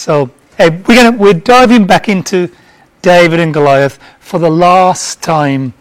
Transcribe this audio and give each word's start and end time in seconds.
So 0.00 0.30
hey, 0.56 0.70
we're 0.70 0.94
gonna 0.94 1.14
we're 1.14 1.34
diving 1.34 1.86
back 1.86 2.08
into 2.08 2.50
David 3.02 3.38
and 3.38 3.52
Goliath 3.52 3.98
for 4.18 4.38
the 4.38 4.48
last 4.48 5.22
time 5.22 5.74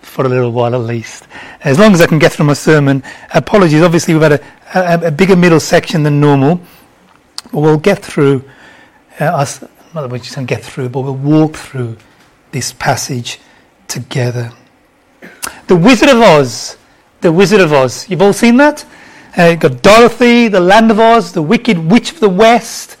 for 0.00 0.24
a 0.24 0.28
little 0.28 0.52
while 0.52 0.76
at 0.76 0.82
least. 0.82 1.26
As 1.64 1.76
long 1.76 1.92
as 1.92 2.00
I 2.00 2.06
can 2.06 2.20
get 2.20 2.30
through 2.30 2.46
my 2.46 2.52
sermon. 2.52 3.02
Apologies, 3.34 3.82
obviously 3.82 4.14
we've 4.14 4.22
had 4.22 4.34
a, 4.34 5.04
a, 5.04 5.08
a 5.08 5.10
bigger 5.10 5.34
middle 5.34 5.58
section 5.58 6.04
than 6.04 6.20
normal. 6.20 6.60
But 7.52 7.58
we'll 7.58 7.78
get 7.78 7.98
through 7.98 8.44
uh, 9.20 9.24
us 9.24 9.60
not 9.92 10.02
that 10.02 10.10
we 10.12 10.20
just 10.20 10.46
get 10.46 10.62
through, 10.62 10.90
but 10.90 11.00
we'll 11.00 11.16
walk 11.16 11.56
through 11.56 11.96
this 12.52 12.72
passage 12.72 13.40
together. 13.88 14.52
The 15.66 15.74
Wizard 15.74 16.10
of 16.10 16.18
Oz. 16.18 16.78
The 17.22 17.32
Wizard 17.32 17.60
of 17.60 17.72
Oz. 17.72 18.08
You've 18.08 18.22
all 18.22 18.32
seen 18.32 18.56
that? 18.58 18.84
Uh, 19.36 19.46
you've 19.46 19.60
got 19.60 19.82
Dorothy, 19.82 20.46
the 20.46 20.60
Land 20.60 20.92
of 20.92 21.00
Oz, 21.00 21.32
the 21.32 21.42
Wicked 21.42 21.76
Witch 21.90 22.12
of 22.12 22.20
the 22.20 22.28
West. 22.28 22.97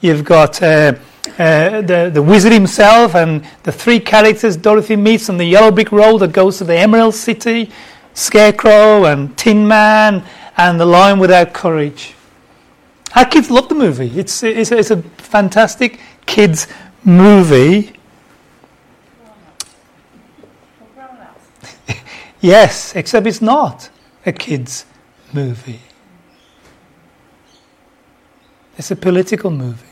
You've 0.00 0.24
got 0.24 0.62
uh, 0.62 0.94
uh, 1.38 1.82
the, 1.82 2.10
the 2.12 2.22
wizard 2.22 2.52
himself 2.52 3.14
and 3.14 3.46
the 3.64 3.72
three 3.72 4.00
characters 4.00 4.56
Dorothy 4.56 4.96
meets 4.96 5.28
on 5.28 5.36
the 5.36 5.44
yellow 5.44 5.70
brick 5.70 5.92
road 5.92 6.18
that 6.18 6.32
goes 6.32 6.56
to 6.58 6.64
the 6.64 6.78
Emerald 6.78 7.14
City 7.14 7.70
Scarecrow 8.14 9.04
and 9.04 9.36
Tin 9.36 9.68
Man 9.68 10.24
and 10.56 10.80
the 10.80 10.86
Lion 10.86 11.18
Without 11.18 11.52
Courage. 11.52 12.14
Our 13.14 13.26
kids 13.26 13.50
love 13.50 13.68
the 13.68 13.74
movie. 13.74 14.18
It's, 14.18 14.42
it's, 14.42 14.72
it's 14.72 14.90
a 14.90 15.02
fantastic 15.02 16.00
kids' 16.24 16.66
movie. 17.04 17.92
yes, 22.40 22.96
except 22.96 23.26
it's 23.26 23.42
not 23.42 23.90
a 24.24 24.32
kids' 24.32 24.86
movie. 25.32 25.80
It's 28.78 28.90
a 28.90 28.96
political 28.96 29.50
movie 29.50 29.89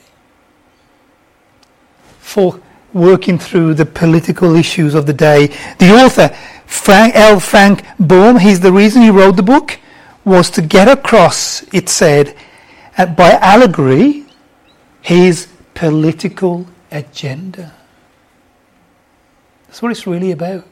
for 2.29 2.61
working 2.93 3.39
through 3.39 3.73
the 3.73 3.87
political 3.87 4.55
issues 4.55 4.95
of 4.95 5.07
the 5.07 5.13
day. 5.15 5.47
The 5.79 5.91
author, 5.93 6.29
Frank, 6.67 7.17
L. 7.17 7.41
Frank 7.41 7.85
Baum, 7.99 8.39
he's 8.39 8.61
the 8.61 8.73
reason 8.73 9.01
he 9.03 9.11
wrote 9.11 9.37
the 9.37 9.43
book, 9.43 9.79
was 10.25 10.51
to 10.51 10.63
get 10.63 10.89
across, 10.89 11.63
it 11.73 11.89
said, 11.89 12.37
uh, 12.99 13.07
by 13.07 13.31
allegory, 13.31 14.27
his 15.01 15.49
political 15.73 16.67
agenda. 16.91 17.75
That's 19.67 19.81
what 19.81 19.91
it's 19.91 20.07
really 20.07 20.33
about. 20.33 20.67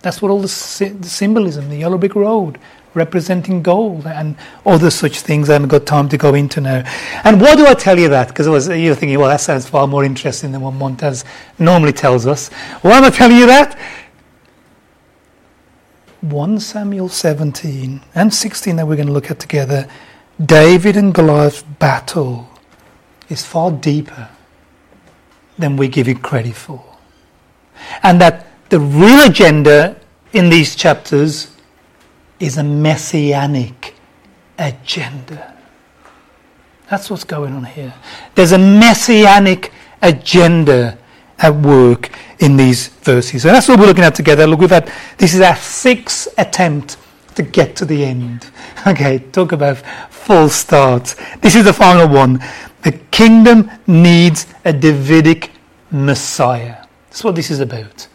That's 0.00 0.20
what 0.20 0.30
all 0.30 0.40
the, 0.40 0.94
the 1.00 1.08
symbolism, 1.08 1.70
the 1.70 1.78
yellow 1.78 1.96
brick 1.96 2.14
road, 2.14 2.58
representing 2.94 3.62
gold 3.62 4.06
and 4.06 4.36
other 4.64 4.90
such 4.90 5.20
things 5.20 5.48
I 5.48 5.54
haven't 5.54 5.68
got 5.68 5.86
time 5.86 6.08
to 6.08 6.16
go 6.16 6.34
into 6.34 6.60
now. 6.60 6.84
And 7.24 7.40
why 7.40 7.54
do 7.54 7.66
I 7.66 7.74
tell 7.74 7.98
you 7.98 8.08
that? 8.08 8.28
Because 8.28 8.46
I 8.46 8.50
was 8.50 8.68
you're 8.68 8.94
thinking, 8.94 9.18
well, 9.18 9.28
that 9.28 9.40
sounds 9.40 9.68
far 9.68 9.86
more 9.86 10.04
interesting 10.04 10.52
than 10.52 10.60
what 10.60 10.72
Montez 10.72 11.24
normally 11.58 11.92
tells 11.92 12.26
us. 12.26 12.48
Why 12.82 12.98
am 12.98 13.04
I 13.04 13.10
telling 13.10 13.36
you 13.36 13.46
that? 13.46 13.78
1 16.20 16.58
Samuel 16.58 17.08
17 17.08 18.00
and 18.14 18.34
16 18.34 18.76
that 18.76 18.86
we're 18.86 18.96
going 18.96 19.06
to 19.06 19.12
look 19.12 19.30
at 19.30 19.38
together, 19.38 19.88
David 20.44 20.96
and 20.96 21.14
Goliath's 21.14 21.62
battle 21.62 22.48
is 23.28 23.44
far 23.44 23.70
deeper 23.70 24.28
than 25.56 25.76
we 25.76 25.88
give 25.88 26.08
it 26.08 26.22
credit 26.22 26.54
for. 26.54 26.84
And 28.02 28.20
that 28.20 28.46
the 28.68 28.80
real 28.80 29.28
agenda 29.28 29.96
in 30.32 30.50
these 30.50 30.74
chapters 30.74 31.56
is 32.40 32.58
a 32.58 32.64
messianic 32.64 33.94
agenda. 34.58 35.54
That's 36.90 37.10
what's 37.10 37.24
going 37.24 37.52
on 37.52 37.64
here. 37.64 37.92
There's 38.34 38.52
a 38.52 38.58
messianic 38.58 39.72
agenda 40.00 40.98
at 41.38 41.54
work 41.54 42.10
in 42.40 42.56
these 42.56 42.88
verses. 42.88 43.44
And 43.44 43.54
that's 43.54 43.68
what 43.68 43.78
we're 43.78 43.86
looking 43.86 44.04
at 44.04 44.14
together. 44.14 44.46
Look, 44.46 44.60
we've 44.60 44.70
had, 44.70 44.92
this 45.18 45.34
is 45.34 45.40
our 45.40 45.56
sixth 45.56 46.28
attempt 46.38 46.96
to 47.34 47.42
get 47.42 47.76
to 47.76 47.84
the 47.84 48.04
end. 48.04 48.50
Okay, 48.86 49.18
talk 49.18 49.50
about 49.50 49.78
full 50.08 50.48
starts. 50.48 51.16
This 51.40 51.56
is 51.56 51.64
the 51.64 51.72
final 51.72 52.08
one. 52.08 52.38
The 52.82 52.92
kingdom 53.10 53.68
needs 53.88 54.46
a 54.64 54.72
Davidic 54.72 55.50
Messiah. 55.90 56.86
That's 57.10 57.24
what 57.24 57.34
this 57.34 57.50
is 57.50 57.58
about. 57.58 58.06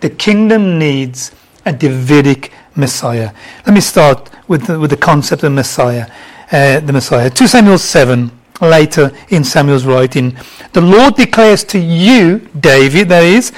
The 0.00 0.10
kingdom 0.10 0.78
needs 0.78 1.32
a 1.66 1.72
Davidic 1.72 2.52
Messiah. 2.76 3.32
Let 3.66 3.74
me 3.74 3.80
start 3.80 4.30
with 4.48 4.66
the, 4.66 4.78
with 4.78 4.90
the 4.90 4.96
concept 4.96 5.42
of 5.42 5.52
Messiah, 5.52 6.10
uh, 6.50 6.80
the 6.80 6.92
Messiah. 6.92 7.30
2 7.30 7.46
Samuel 7.46 7.78
7, 7.78 8.30
later 8.60 9.12
in 9.28 9.44
Samuel's 9.44 9.84
writing, 9.84 10.36
the 10.72 10.80
Lord 10.80 11.16
declares 11.16 11.64
to 11.64 11.78
you, 11.78 12.48
David, 12.58 13.08
that 13.08 13.24
is, 13.24 13.52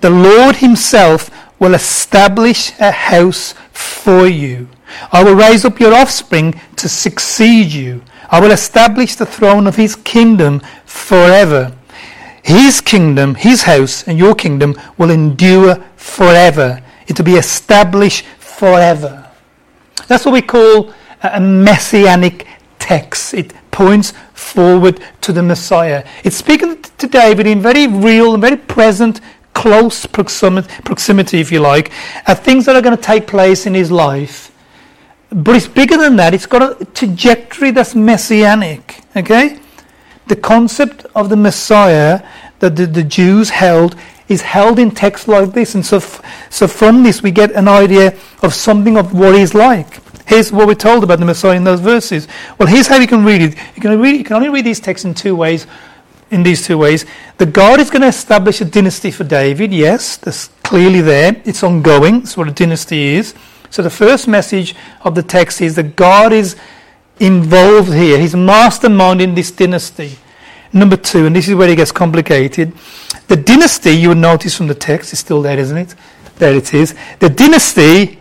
the 0.00 0.10
Lord 0.10 0.56
himself 0.56 1.30
will 1.58 1.74
establish 1.74 2.72
a 2.78 2.90
house 2.90 3.54
for 3.72 4.26
you. 4.26 4.68
I 5.12 5.24
will 5.24 5.34
raise 5.34 5.64
up 5.64 5.80
your 5.80 5.94
offspring 5.94 6.60
to 6.76 6.88
succeed 6.88 7.72
you. 7.72 8.02
I 8.30 8.40
will 8.40 8.50
establish 8.50 9.14
the 9.14 9.26
throne 9.26 9.66
of 9.66 9.76
his 9.76 9.96
kingdom 9.96 10.60
forever. 10.84 11.74
His 12.42 12.80
kingdom, 12.80 13.34
his 13.34 13.62
house, 13.62 14.06
and 14.06 14.18
your 14.18 14.34
kingdom 14.34 14.78
will 14.98 15.10
endure 15.10 15.76
forever. 15.96 16.82
It 17.06 17.18
will 17.18 17.24
be 17.24 17.36
established 17.36 18.24
forever. 18.64 19.30
That's 20.08 20.24
what 20.24 20.32
we 20.32 20.40
call 20.40 20.90
a 21.22 21.38
messianic 21.38 22.46
text. 22.78 23.34
It 23.34 23.52
points 23.70 24.14
forward 24.32 25.00
to 25.20 25.32
the 25.34 25.42
Messiah. 25.42 26.06
It's 26.24 26.36
speaking 26.36 26.80
to 26.80 27.06
David 27.06 27.46
in 27.46 27.60
very 27.60 27.86
real 27.86 28.38
very 28.38 28.56
present, 28.56 29.20
close 29.52 30.06
proximity, 30.06 31.40
if 31.40 31.52
you 31.52 31.60
like, 31.60 31.92
at 32.26 32.42
things 32.42 32.64
that 32.64 32.74
are 32.74 32.80
going 32.80 32.96
to 32.96 33.02
take 33.02 33.26
place 33.26 33.66
in 33.66 33.74
his 33.74 33.90
life. 33.90 34.50
But 35.30 35.56
it's 35.56 35.68
bigger 35.68 35.98
than 35.98 36.16
that. 36.16 36.32
It's 36.32 36.46
got 36.46 36.80
a 36.80 36.84
trajectory 36.86 37.70
that's 37.70 37.94
messianic. 37.94 39.02
Okay? 39.14 39.58
The 40.28 40.36
concept 40.36 41.04
of 41.14 41.28
the 41.28 41.36
Messiah 41.36 42.22
that 42.64 42.76
the, 42.76 42.86
the 42.86 43.02
Jews 43.02 43.50
held 43.50 43.94
is 44.28 44.40
held 44.40 44.78
in 44.78 44.90
texts 44.90 45.28
like 45.28 45.52
this. 45.52 45.74
And 45.74 45.84
so, 45.84 45.98
f- 45.98 46.22
so 46.50 46.66
from 46.66 47.02
this, 47.02 47.22
we 47.22 47.30
get 47.30 47.52
an 47.52 47.68
idea 47.68 48.16
of 48.42 48.54
something 48.54 48.96
of 48.96 49.12
what 49.12 49.36
he's 49.36 49.54
like. 49.54 50.00
Here's 50.26 50.50
what 50.50 50.66
we're 50.66 50.74
told 50.74 51.04
about 51.04 51.18
the 51.18 51.26
Messiah 51.26 51.56
in 51.56 51.64
those 51.64 51.80
verses. 51.80 52.26
Well, 52.58 52.66
here's 52.66 52.86
how 52.86 52.96
you 52.96 53.06
can 53.06 53.24
read 53.24 53.42
it. 53.42 53.58
You 53.76 53.82
can, 53.82 54.00
read, 54.00 54.16
you 54.16 54.24
can 54.24 54.36
only 54.36 54.48
read 54.48 54.64
these 54.64 54.80
texts 54.80 55.04
in 55.04 55.14
two 55.14 55.36
ways. 55.36 55.66
In 56.30 56.42
these 56.42 56.66
two 56.66 56.78
ways, 56.78 57.04
the 57.36 57.46
God 57.46 57.78
is 57.78 57.90
going 57.90 58.00
to 58.00 58.08
establish 58.08 58.60
a 58.60 58.64
dynasty 58.64 59.10
for 59.10 59.22
David. 59.22 59.72
Yes, 59.72 60.16
that's 60.16 60.48
clearly 60.64 61.02
there. 61.02 61.40
It's 61.44 61.62
ongoing. 61.62 62.20
That's 62.20 62.36
what 62.36 62.48
a 62.48 62.50
dynasty 62.50 63.14
is. 63.16 63.34
So 63.70 63.82
the 63.82 63.90
first 63.90 64.26
message 64.26 64.74
of 65.02 65.14
the 65.14 65.22
text 65.22 65.60
is 65.60 65.76
that 65.76 65.94
God 65.94 66.32
is 66.32 66.56
involved 67.20 67.92
here. 67.92 68.18
He's 68.18 68.34
masterminding 68.34 69.34
this 69.34 69.50
dynasty. 69.50 70.18
Number 70.74 70.96
two, 70.96 71.26
and 71.26 71.36
this 71.36 71.48
is 71.48 71.54
where 71.54 71.70
it 71.70 71.76
gets 71.76 71.92
complicated. 71.92 72.72
The 73.28 73.36
dynasty, 73.36 73.92
you 73.92 74.08
will 74.08 74.16
notice 74.16 74.56
from 74.56 74.66
the 74.66 74.74
text, 74.74 75.12
is 75.12 75.20
still 75.20 75.40
there, 75.40 75.56
isn't 75.56 75.78
it? 75.78 75.94
There 76.36 76.52
it 76.52 76.74
is. 76.74 76.96
The 77.20 77.30
dynasty, 77.30 78.18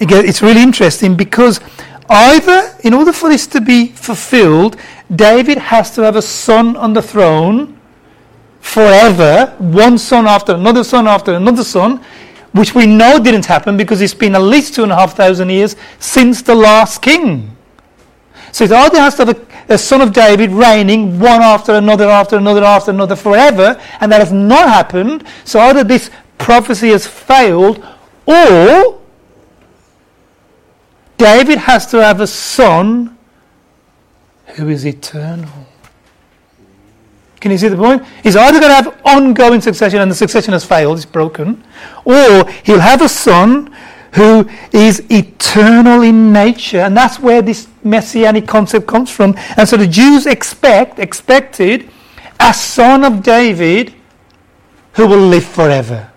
it's 0.00 0.40
really 0.40 0.62
interesting 0.62 1.16
because 1.16 1.60
either, 2.08 2.74
in 2.82 2.94
order 2.94 3.12
for 3.12 3.28
this 3.28 3.46
to 3.48 3.60
be 3.60 3.88
fulfilled, 3.88 4.78
David 5.14 5.58
has 5.58 5.94
to 5.94 6.02
have 6.02 6.16
a 6.16 6.22
son 6.22 6.76
on 6.76 6.94
the 6.94 7.02
throne 7.02 7.78
forever, 8.60 9.54
one 9.58 9.98
son 9.98 10.26
after 10.26 10.54
another 10.54 10.84
son 10.84 11.06
after 11.06 11.34
another 11.34 11.62
son, 11.62 12.02
which 12.52 12.74
we 12.74 12.86
know 12.86 13.18
didn't 13.18 13.44
happen 13.44 13.76
because 13.76 14.00
it's 14.00 14.14
been 14.14 14.34
at 14.34 14.40
least 14.40 14.74
two 14.74 14.82
and 14.82 14.92
a 14.92 14.94
half 14.94 15.14
thousand 15.14 15.50
years 15.50 15.76
since 15.98 16.40
the 16.40 16.54
last 16.54 17.02
king. 17.02 17.51
So 18.52 18.64
it 18.64 18.72
either 18.72 19.00
has 19.00 19.14
to 19.16 19.24
have 19.24 19.36
a, 19.36 19.74
a, 19.74 19.78
son 19.78 20.02
of 20.02 20.12
David 20.12 20.50
reigning 20.50 21.18
one 21.18 21.40
after 21.40 21.72
another, 21.72 22.08
after 22.08 22.36
another, 22.36 22.62
after 22.62 22.90
another 22.90 23.16
forever, 23.16 23.80
and 24.00 24.12
that 24.12 24.20
has 24.20 24.30
not 24.30 24.68
happened. 24.68 25.26
So 25.44 25.58
either 25.58 25.82
this 25.82 26.10
prophecy 26.36 26.90
has 26.90 27.06
failed, 27.06 27.84
or 28.26 29.00
David 31.16 31.58
has 31.58 31.86
to 31.86 32.02
have 32.02 32.20
a 32.20 32.26
son 32.26 33.16
who 34.56 34.68
is 34.68 34.84
eternal. 34.86 35.48
Can 37.40 37.52
you 37.52 37.58
see 37.58 37.68
the 37.68 37.76
point? 37.76 38.04
He's 38.22 38.36
either 38.36 38.60
going 38.60 38.70
to 38.70 38.74
have 38.74 39.00
ongoing 39.04 39.62
succession 39.62 40.00
and 40.00 40.10
the 40.10 40.14
succession 40.14 40.52
has 40.52 40.64
failed, 40.64 40.98
it's 40.98 41.06
broken, 41.06 41.64
or 42.04 42.46
he'll 42.64 42.80
have 42.80 43.00
a 43.00 43.08
son 43.08 43.74
who 44.12 44.48
is 44.72 45.02
eternal 45.10 46.02
in 46.02 46.32
nature. 46.32 46.80
And 46.80 46.96
that's 46.96 47.18
where 47.18 47.42
this 47.42 47.68
messianic 47.82 48.46
concept 48.46 48.86
comes 48.86 49.10
from. 49.10 49.34
And 49.56 49.68
so 49.68 49.76
the 49.76 49.86
Jews 49.86 50.26
expect, 50.26 50.98
expected 50.98 51.90
a 52.38 52.52
son 52.52 53.04
of 53.04 53.22
David 53.22 53.94
who 54.94 55.06
will 55.06 55.26
live 55.28 55.44
forever. 55.44 56.10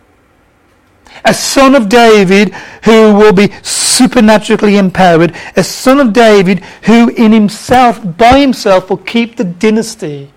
A 1.24 1.33
son 1.33 1.75
of 1.75 1.88
David 1.89 2.53
who 2.83 3.13
will 3.15 3.33
be 3.33 3.50
supernaturally 3.63 4.77
empowered. 4.77 5.36
A 5.56 5.63
son 5.63 6.00
of 6.00 6.13
David 6.13 6.59
who 6.83 7.09
in 7.09 7.31
himself, 7.31 8.00
by 8.18 8.39
himself, 8.39 8.89
will 8.89 8.97
keep 8.97 9.38
the 9.38 9.45
dynasty. 9.45 10.31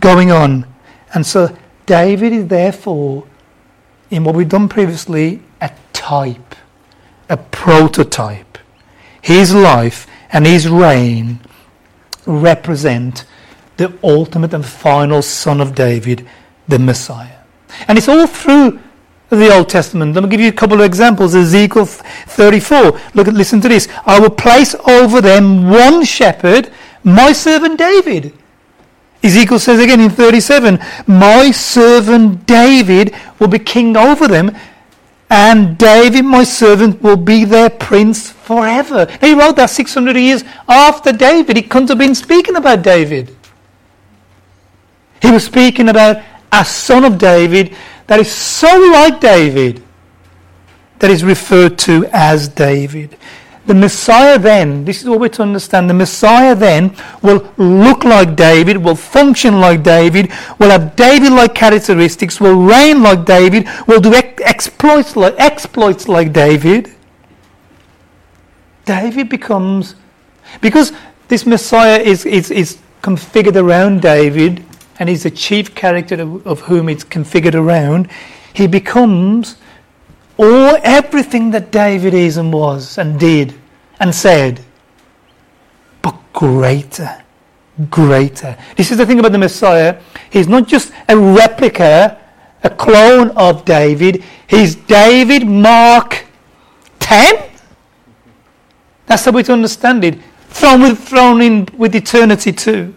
going 0.00 0.30
on. 0.30 0.66
And 1.14 1.26
so 1.26 1.56
David 1.86 2.32
is 2.32 2.46
therefore, 2.46 3.26
in 4.10 4.24
what 4.24 4.34
we've 4.34 4.48
done 4.48 4.68
previously, 4.68 5.40
a 5.60 5.70
type, 5.92 6.54
a 7.28 7.36
prototype. 7.36 8.58
His 9.20 9.54
life 9.54 10.06
and 10.30 10.46
his 10.46 10.68
reign 10.68 11.40
represent 12.26 13.24
the 13.76 13.96
ultimate 14.02 14.54
and 14.54 14.64
final 14.64 15.22
Son 15.22 15.60
of 15.60 15.74
David, 15.74 16.26
the 16.66 16.78
Messiah. 16.78 17.38
And 17.86 17.96
it's 17.96 18.08
all 18.08 18.26
through 18.26 18.80
the 19.30 19.54
Old 19.54 19.68
Testament. 19.68 20.14
Let 20.14 20.24
me 20.24 20.30
give 20.30 20.40
you 20.40 20.48
a 20.48 20.52
couple 20.52 20.80
of 20.80 20.86
examples. 20.86 21.34
Ezekiel 21.34 21.86
34. 21.86 22.98
Look 23.14 23.28
at, 23.28 23.34
listen 23.34 23.60
to 23.60 23.68
this. 23.68 23.88
I 24.06 24.18
will 24.18 24.30
place 24.30 24.74
over 24.86 25.20
them 25.20 25.68
one 25.68 26.04
shepherd, 26.04 26.72
my 27.04 27.32
servant 27.32 27.78
David. 27.78 28.32
Ezekiel 29.22 29.58
says 29.58 29.80
again 29.80 30.00
in 30.00 30.10
37, 30.10 30.78
my 31.06 31.50
servant 31.50 32.46
David 32.46 33.14
will 33.38 33.48
be 33.48 33.58
king 33.58 33.96
over 33.96 34.28
them, 34.28 34.56
and 35.30 35.76
David, 35.76 36.24
my 36.24 36.44
servant, 36.44 37.02
will 37.02 37.16
be 37.16 37.44
their 37.44 37.68
prince 37.68 38.30
forever. 38.30 39.06
He 39.20 39.34
wrote 39.34 39.56
that 39.56 39.70
600 39.70 40.16
years 40.16 40.42
after 40.66 41.12
David. 41.12 41.56
He 41.56 41.62
couldn't 41.62 41.88
have 41.88 41.98
been 41.98 42.14
speaking 42.14 42.56
about 42.56 42.82
David. 42.82 43.36
He 45.20 45.30
was 45.30 45.44
speaking 45.44 45.88
about 45.88 46.22
a 46.50 46.64
son 46.64 47.04
of 47.04 47.18
David 47.18 47.76
that 48.06 48.20
is 48.20 48.32
so 48.32 48.68
like 48.92 49.20
David 49.20 49.82
that 50.98 51.10
is 51.10 51.22
referred 51.22 51.78
to 51.80 52.06
as 52.06 52.48
David. 52.48 53.16
The 53.68 53.74
Messiah 53.74 54.38
then, 54.38 54.86
this 54.86 55.02
is 55.02 55.08
what 55.10 55.20
we're 55.20 55.28
to 55.28 55.42
understand, 55.42 55.90
the 55.90 55.94
Messiah 55.94 56.54
then 56.54 56.96
will 57.20 57.52
look 57.58 58.02
like 58.02 58.34
David, 58.34 58.78
will 58.78 58.96
function 58.96 59.60
like 59.60 59.82
David, 59.82 60.32
will 60.58 60.70
have 60.70 60.96
David 60.96 61.34
like 61.34 61.54
characteristics, 61.54 62.40
will 62.40 62.56
reign 62.56 63.02
like 63.02 63.26
David, 63.26 63.68
will 63.86 64.00
do 64.00 64.14
exploits 64.14 65.16
like, 65.16 65.34
exploits 65.36 66.08
like 66.08 66.32
David. 66.32 66.90
David 68.86 69.28
becomes, 69.28 69.96
because 70.62 70.92
this 71.28 71.44
Messiah 71.44 71.98
is, 71.98 72.24
is, 72.24 72.50
is 72.50 72.78
configured 73.02 73.56
around 73.56 74.00
David, 74.00 74.64
and 74.98 75.10
he's 75.10 75.24
the 75.24 75.30
chief 75.30 75.74
character 75.74 76.14
of, 76.14 76.46
of 76.46 76.60
whom 76.62 76.88
it's 76.88 77.04
configured 77.04 77.54
around, 77.54 78.08
he 78.54 78.66
becomes 78.66 79.56
all 80.38 80.78
everything 80.82 81.50
that 81.50 81.70
David 81.70 82.14
is 82.14 82.36
and 82.36 82.52
was 82.52 82.96
and 82.96 83.18
did 83.18 83.54
and 84.00 84.14
said, 84.14 84.64
but 86.00 86.16
greater, 86.32 87.22
greater. 87.90 88.56
This 88.76 88.90
is 88.90 88.98
the 88.98 89.06
thing 89.06 89.18
about 89.18 89.32
the 89.32 89.38
Messiah. 89.38 90.00
He's 90.30 90.48
not 90.48 90.68
just 90.68 90.92
a 91.08 91.18
replica, 91.18 92.18
a 92.62 92.70
clone 92.70 93.30
of 93.30 93.64
David. 93.64 94.22
He's 94.46 94.76
David 94.76 95.46
Mark 95.46 96.24
10. 97.00 97.50
That's 99.06 99.24
the 99.24 99.32
way 99.32 99.42
to 99.42 99.52
understand 99.52 100.04
it. 100.04 100.18
Thrown, 100.48 100.82
with, 100.82 100.98
thrown 100.98 101.42
in 101.42 101.68
with 101.76 101.94
eternity 101.94 102.52
too. 102.52 102.94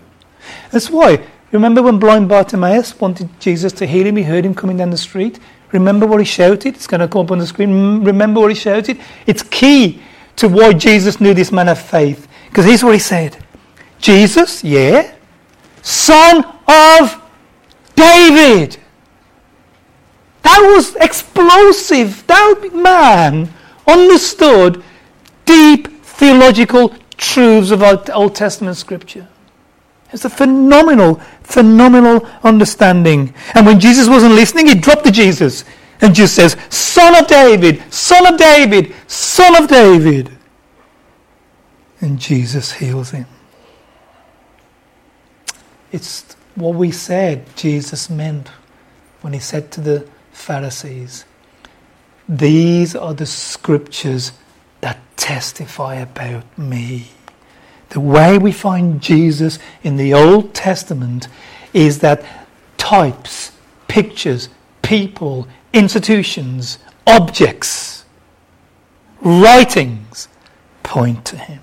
That's 0.72 0.90
why 0.90 1.26
Remember 1.52 1.84
when 1.84 2.00
blind 2.00 2.30
Bartimaeus 2.30 2.98
wanted 3.00 3.30
Jesus 3.40 3.74
to 3.74 3.86
heal 3.86 4.08
him? 4.08 4.16
He 4.16 4.24
heard 4.24 4.46
him 4.46 4.56
coming 4.56 4.78
down 4.78 4.90
the 4.90 4.98
street. 4.98 5.38
Remember 5.72 6.06
what 6.06 6.20
he 6.20 6.26
shouted? 6.26 6.76
It's 6.76 6.88
going 6.88 7.02
to 7.02 7.08
come 7.08 7.26
up 7.26 7.32
on 7.32 7.40
the 7.40 7.48
screen. 7.48 8.04
Remember 8.04 8.42
what 8.42 8.52
he 8.52 8.56
shouted? 8.56 9.00
It's 9.26 9.44
key 9.44 10.02
to 10.38 10.48
why 10.48 10.74
Jesus 10.74 11.22
knew 11.22 11.34
this 11.34 11.52
man 11.52 11.70
of 11.70 11.80
faith. 11.80 12.28
Because 12.50 12.66
here's 12.66 12.84
what 12.84 12.94
he 12.94 13.00
said 13.00 13.38
Jesus, 14.00 14.64
yeah, 14.64 15.16
son 15.82 16.44
of 16.68 17.22
David. 17.96 18.78
That 20.42 20.60
was 20.76 20.96
explosive. 20.96 22.26
That 22.28 22.72
man 22.74 23.54
understood 23.88 24.84
deep 25.46 25.88
theological 26.04 26.96
truths 27.18 27.72
of 27.72 27.84
Old 27.84 28.36
Testament 28.36 28.78
scripture. 28.78 29.28
It's 30.12 30.26
a 30.26 30.30
phenomenal, 30.30 31.16
phenomenal 31.44 32.28
understanding. 32.44 33.34
And 33.54 33.66
when 33.66 33.80
Jesus 33.80 34.10
wasn't 34.10 34.36
listening, 34.36 34.68
he 34.68 34.76
dropped 34.76 35.06
the 35.06 35.12
Jesus 35.12 35.64
and 36.02 36.14
just 36.14 36.36
says, 36.36 36.58
Son 36.70 37.16
of 37.16 37.28
David, 37.28 37.82
Son 37.94 38.32
of 38.32 38.38
David, 38.38 38.94
Son 39.08 39.62
of 39.62 39.70
David. 39.70 40.32
And 42.02 42.20
Jesus 42.20 42.74
heals 42.74 43.12
him. 43.12 43.28
It's 45.92 46.36
what 46.56 46.76
we 46.76 46.92
said 46.92 47.46
Jesus 47.56 48.10
meant 48.10 48.50
when 49.22 49.34
he 49.34 49.40
said 49.40 49.72
to 49.74 49.82
the 49.82 50.08
Pharisees, 50.32 51.26
These 52.28 52.96
are 52.96 53.14
the 53.14 53.26
scriptures 53.26 54.32
that 54.82 55.00
testify 55.16 55.96
about 55.96 56.58
me. 56.58 57.10
The 57.92 58.00
way 58.00 58.38
we 58.38 58.52
find 58.52 59.02
Jesus 59.02 59.60
in 59.84 59.98
the 59.98 60.14
Old 60.14 60.54
Testament 60.54 61.28
is 61.74 62.00
that 62.00 62.26
types, 62.78 63.52
pictures, 63.88 64.50
people, 64.82 65.48
institutions, 65.74 66.80
objects, 67.06 68.06
writings 69.22 70.30
point 70.84 71.26
to 71.26 71.38
him. 71.38 71.60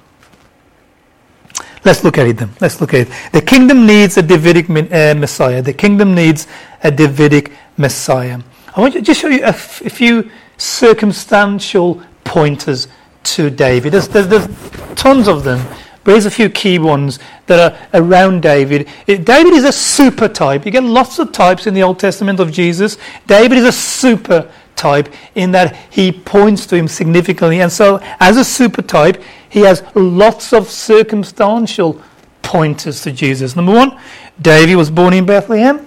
Let's 1.84 2.04
look 2.04 2.18
at 2.18 2.26
it 2.26 2.36
then. 2.36 2.50
Let's 2.60 2.80
look 2.80 2.92
at 2.92 3.08
it. 3.08 3.32
The 3.32 3.40
kingdom 3.40 3.86
needs 3.86 4.18
a 4.18 4.22
Davidic 4.22 4.68
uh, 4.68 5.14
Messiah. 5.18 5.62
The 5.62 5.72
kingdom 5.72 6.14
needs 6.14 6.46
a 6.82 6.90
Davidic 6.90 7.52
Messiah. 7.78 8.40
I 8.76 8.80
want 8.80 8.92
to 8.94 9.00
just 9.00 9.20
show 9.20 9.28
you 9.28 9.40
a, 9.40 9.48
f- 9.48 9.80
a 9.80 9.90
few 9.90 10.30
circumstantial 10.58 12.02
pointers 12.24 12.88
to 13.22 13.48
David. 13.48 13.92
There's, 13.92 14.08
there's, 14.08 14.28
there's 14.28 14.46
tons 14.94 15.26
of 15.26 15.44
them. 15.44 15.66
But 16.08 16.12
here's 16.12 16.24
a 16.24 16.30
few 16.30 16.48
key 16.48 16.78
ones 16.78 17.18
that 17.48 17.60
are 17.92 18.00
around 18.00 18.40
David. 18.40 18.88
David 19.04 19.52
is 19.52 19.64
a 19.64 19.72
super 19.72 20.26
type. 20.26 20.64
You 20.64 20.70
get 20.70 20.82
lots 20.82 21.18
of 21.18 21.32
types 21.32 21.66
in 21.66 21.74
the 21.74 21.82
Old 21.82 21.98
Testament 21.98 22.40
of 22.40 22.50
Jesus. 22.50 22.96
David 23.26 23.58
is 23.58 23.66
a 23.66 23.72
super 23.72 24.50
type 24.74 25.12
in 25.34 25.50
that 25.50 25.76
he 25.90 26.10
points 26.10 26.64
to 26.68 26.76
him 26.76 26.88
significantly. 26.88 27.60
And 27.60 27.70
so, 27.70 28.00
as 28.20 28.38
a 28.38 28.44
super 28.46 28.80
type, 28.80 29.22
he 29.50 29.60
has 29.60 29.82
lots 29.94 30.54
of 30.54 30.70
circumstantial 30.70 32.00
pointers 32.40 33.02
to 33.02 33.12
Jesus. 33.12 33.54
Number 33.54 33.72
one, 33.72 34.00
David 34.40 34.76
was 34.76 34.90
born 34.90 35.12
in 35.12 35.26
Bethlehem. 35.26 35.86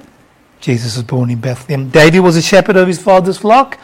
Jesus 0.60 0.98
was 0.98 1.04
born 1.04 1.32
in 1.32 1.42
Bethlehem. 1.42 1.90
David 1.90 2.20
was 2.20 2.38
a 2.38 2.44
shepherd 2.44 2.78
of 2.78 2.88
his 2.88 3.02
father's 3.02 3.40
flock. 3.40 3.80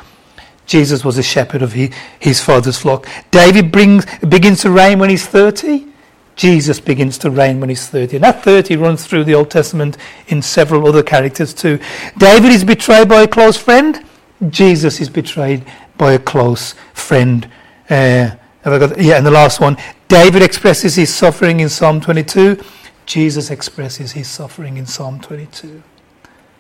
Jesus 0.67 1.03
was 1.03 1.17
a 1.17 1.23
shepherd 1.23 1.63
of 1.63 1.73
his 1.73 2.43
father's 2.43 2.77
flock. 2.77 3.07
David 3.31 3.71
brings, 3.71 4.05
begins 4.19 4.61
to 4.61 4.69
reign 4.69 4.99
when 4.99 5.09
he's 5.09 5.25
30. 5.25 5.96
Jesus 6.37 6.79
begins 6.79 7.17
to 7.17 7.31
reign 7.31 7.59
when 7.59 7.69
he's 7.69 7.89
30. 7.89 8.17
And 8.17 8.23
that 8.23 8.43
30 8.43 8.77
runs 8.77 9.05
through 9.05 9.23
the 9.25 9.33
Old 9.33 9.49
Testament 9.49 9.97
in 10.27 10.41
several 10.41 10.87
other 10.87 11.03
characters 11.03 11.53
too. 11.53 11.79
David 12.17 12.51
is 12.51 12.63
betrayed 12.63 13.09
by 13.09 13.23
a 13.23 13.27
close 13.27 13.57
friend. 13.57 14.05
Jesus 14.49 15.01
is 15.01 15.09
betrayed 15.09 15.65
by 15.97 16.13
a 16.13 16.19
close 16.19 16.75
friend. 16.93 17.49
Uh, 17.89 18.35
got, 18.63 19.01
yeah, 19.01 19.17
and 19.17 19.25
the 19.25 19.31
last 19.31 19.59
one. 19.59 19.77
David 20.07 20.43
expresses 20.43 20.95
his 20.95 21.13
suffering 21.13 21.59
in 21.59 21.69
Psalm 21.69 21.99
22. 21.99 22.63
Jesus 23.07 23.49
expresses 23.49 24.11
his 24.11 24.27
suffering 24.27 24.77
in 24.77 24.85
Psalm 24.85 25.19
22. 25.19 25.81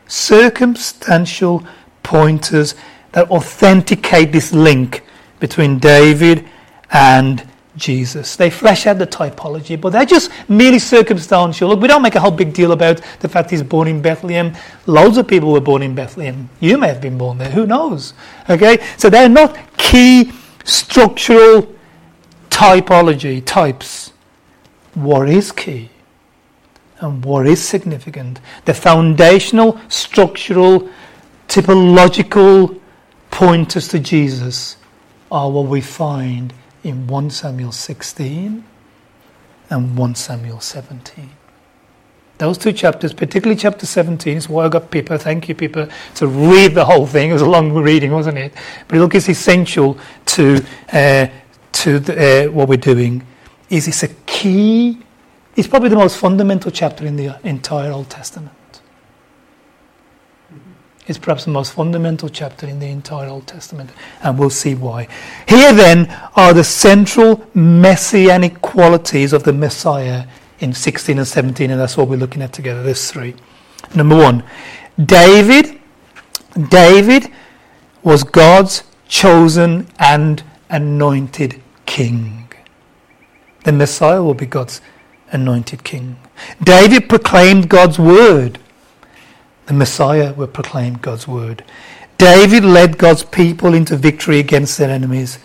Circumstantial 0.07 1.63
pointers 2.01 2.73
that 3.11 3.29
authenticate 3.29 4.31
this 4.31 4.51
link 4.51 5.03
between 5.39 5.77
David 5.77 6.47
and 6.91 7.47
Jesus. 7.77 8.35
They 8.35 8.49
flesh 8.49 8.87
out 8.87 8.97
the 8.97 9.07
typology, 9.07 9.79
but 9.79 9.91
they're 9.91 10.05
just 10.05 10.31
merely 10.49 10.79
circumstantial. 10.79 11.69
Look, 11.69 11.79
we 11.79 11.87
don't 11.87 12.01
make 12.01 12.15
a 12.15 12.19
whole 12.19 12.31
big 12.31 12.53
deal 12.53 12.71
about 12.71 13.01
the 13.19 13.29
fact 13.29 13.51
he's 13.51 13.63
born 13.63 13.87
in 13.87 14.01
Bethlehem. 14.01 14.53
Loads 14.85 15.17
of 15.17 15.27
people 15.27 15.51
were 15.51 15.61
born 15.61 15.83
in 15.83 15.95
Bethlehem. 15.95 16.49
You 16.59 16.77
may 16.77 16.87
have 16.87 17.01
been 17.01 17.17
born 17.17 17.37
there. 17.37 17.51
Who 17.51 17.65
knows? 17.65 18.13
Okay? 18.49 18.85
So 18.97 19.09
they're 19.09 19.29
not 19.29 19.57
key 19.77 20.31
structural 20.65 21.73
typology, 22.49 23.45
types. 23.45 24.11
What 24.95 25.29
is 25.29 25.51
key? 25.51 25.89
And 26.99 27.23
what 27.23 27.45
is 27.45 27.61
significant? 27.61 28.39
The 28.65 28.73
foundational, 28.73 29.79
structural, 29.87 30.89
typological 31.47 32.79
pointers 33.29 33.87
to 33.89 33.99
Jesus 33.99 34.77
are 35.31 35.51
what 35.51 35.67
we 35.67 35.81
find 35.81 36.53
in 36.87 37.07
1 37.07 37.29
Samuel 37.29 37.71
16 37.71 38.63
and 39.69 39.97
1 39.97 40.15
Samuel 40.15 40.59
17. 40.59 41.29
Those 42.37 42.57
two 42.57 42.71
chapters, 42.71 43.13
particularly 43.13 43.59
chapter 43.59 43.85
17, 43.85 44.37
is 44.37 44.47
why 44.47 44.65
I 44.65 44.69
got 44.69 44.91
Pippa, 44.91 45.17
thank 45.17 45.49
you 45.49 45.55
Pippa, 45.55 45.89
to 46.15 46.27
read 46.27 46.75
the 46.75 46.85
whole 46.85 47.07
thing. 47.07 47.31
It 47.31 47.33
was 47.33 47.41
a 47.41 47.49
long 47.49 47.73
reading, 47.73 48.11
wasn't 48.11 48.37
it? 48.37 48.53
But 48.87 48.99
look, 48.99 49.15
it's 49.15 49.27
essential 49.27 49.97
to, 50.25 50.63
uh, 50.93 51.27
to 51.71 51.99
the, 51.99 52.47
uh, 52.47 52.51
what 52.51 52.69
we're 52.69 52.77
doing. 52.77 53.25
Is 53.69 53.87
it's 53.87 54.03
a 54.03 54.09
key, 54.25 54.99
it's 55.55 55.67
probably 55.67 55.89
the 55.89 55.95
most 55.95 56.17
fundamental 56.17 56.71
chapter 56.71 57.05
in 57.05 57.15
the 57.15 57.39
entire 57.43 57.91
Old 57.91 58.09
Testament. 58.09 58.56
Is 61.07 61.17
perhaps 61.17 61.45
the 61.45 61.51
most 61.51 61.73
fundamental 61.73 62.29
chapter 62.29 62.67
in 62.67 62.79
the 62.79 62.87
entire 62.87 63.29
Old 63.29 63.47
Testament, 63.47 63.91
and 64.21 64.37
we'll 64.37 64.49
see 64.49 64.75
why. 64.75 65.07
Here, 65.47 65.73
then, 65.73 66.07
are 66.35 66.53
the 66.53 66.63
central 66.63 67.47
messianic 67.53 68.61
qualities 68.61 69.33
of 69.33 69.43
the 69.43 69.53
Messiah 69.53 70.27
in 70.59 70.73
16 70.73 71.17
and 71.17 71.27
17, 71.27 71.71
and 71.71 71.79
that's 71.79 71.97
what 71.97 72.07
we're 72.07 72.17
looking 72.17 72.41
at 72.41 72.53
together. 72.53 72.83
There's 72.83 73.09
three. 73.09 73.35
Number 73.95 74.15
one, 74.15 74.43
David. 75.03 75.79
David 76.69 77.31
was 78.03 78.23
God's 78.23 78.83
chosen 79.07 79.87
and 79.99 80.43
anointed 80.69 81.61
king. 81.85 82.51
The 83.63 83.71
Messiah 83.71 84.23
will 84.23 84.33
be 84.33 84.45
God's 84.45 84.81
anointed 85.31 85.83
king. 85.83 86.17
David 86.63 87.09
proclaimed 87.09 87.69
God's 87.69 87.99
word. 87.99 88.59
The 89.67 89.73
Messiah 89.73 90.33
will 90.33 90.47
proclaim 90.47 90.95
God's 90.95 91.27
word. 91.27 91.63
David 92.17 92.65
led 92.65 92.97
God's 92.97 93.23
people 93.23 93.73
into 93.73 93.95
victory 93.95 94.39
against 94.39 94.77
their 94.77 94.89
enemies. 94.89 95.39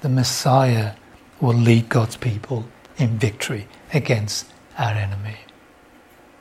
The 0.00 0.08
Messiah 0.08 0.92
will 1.40 1.54
lead 1.54 1.88
God's 1.88 2.16
people 2.16 2.64
in 2.96 3.18
victory 3.18 3.68
against 3.92 4.52
our 4.78 4.92
enemy. 4.92 5.36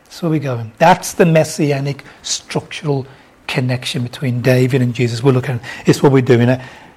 So 0.09 0.29
we're 0.29 0.39
going. 0.39 0.71
That's 0.77 1.13
the 1.13 1.25
messianic 1.25 2.03
structural 2.21 3.05
connection 3.47 4.03
between 4.03 4.41
David 4.41 4.81
and 4.81 4.93
Jesus. 4.93 5.21
We're 5.21 5.33
looking 5.33 5.59
it's 5.85 6.01
what 6.01 6.11
we're 6.11 6.21
doing, 6.21 6.47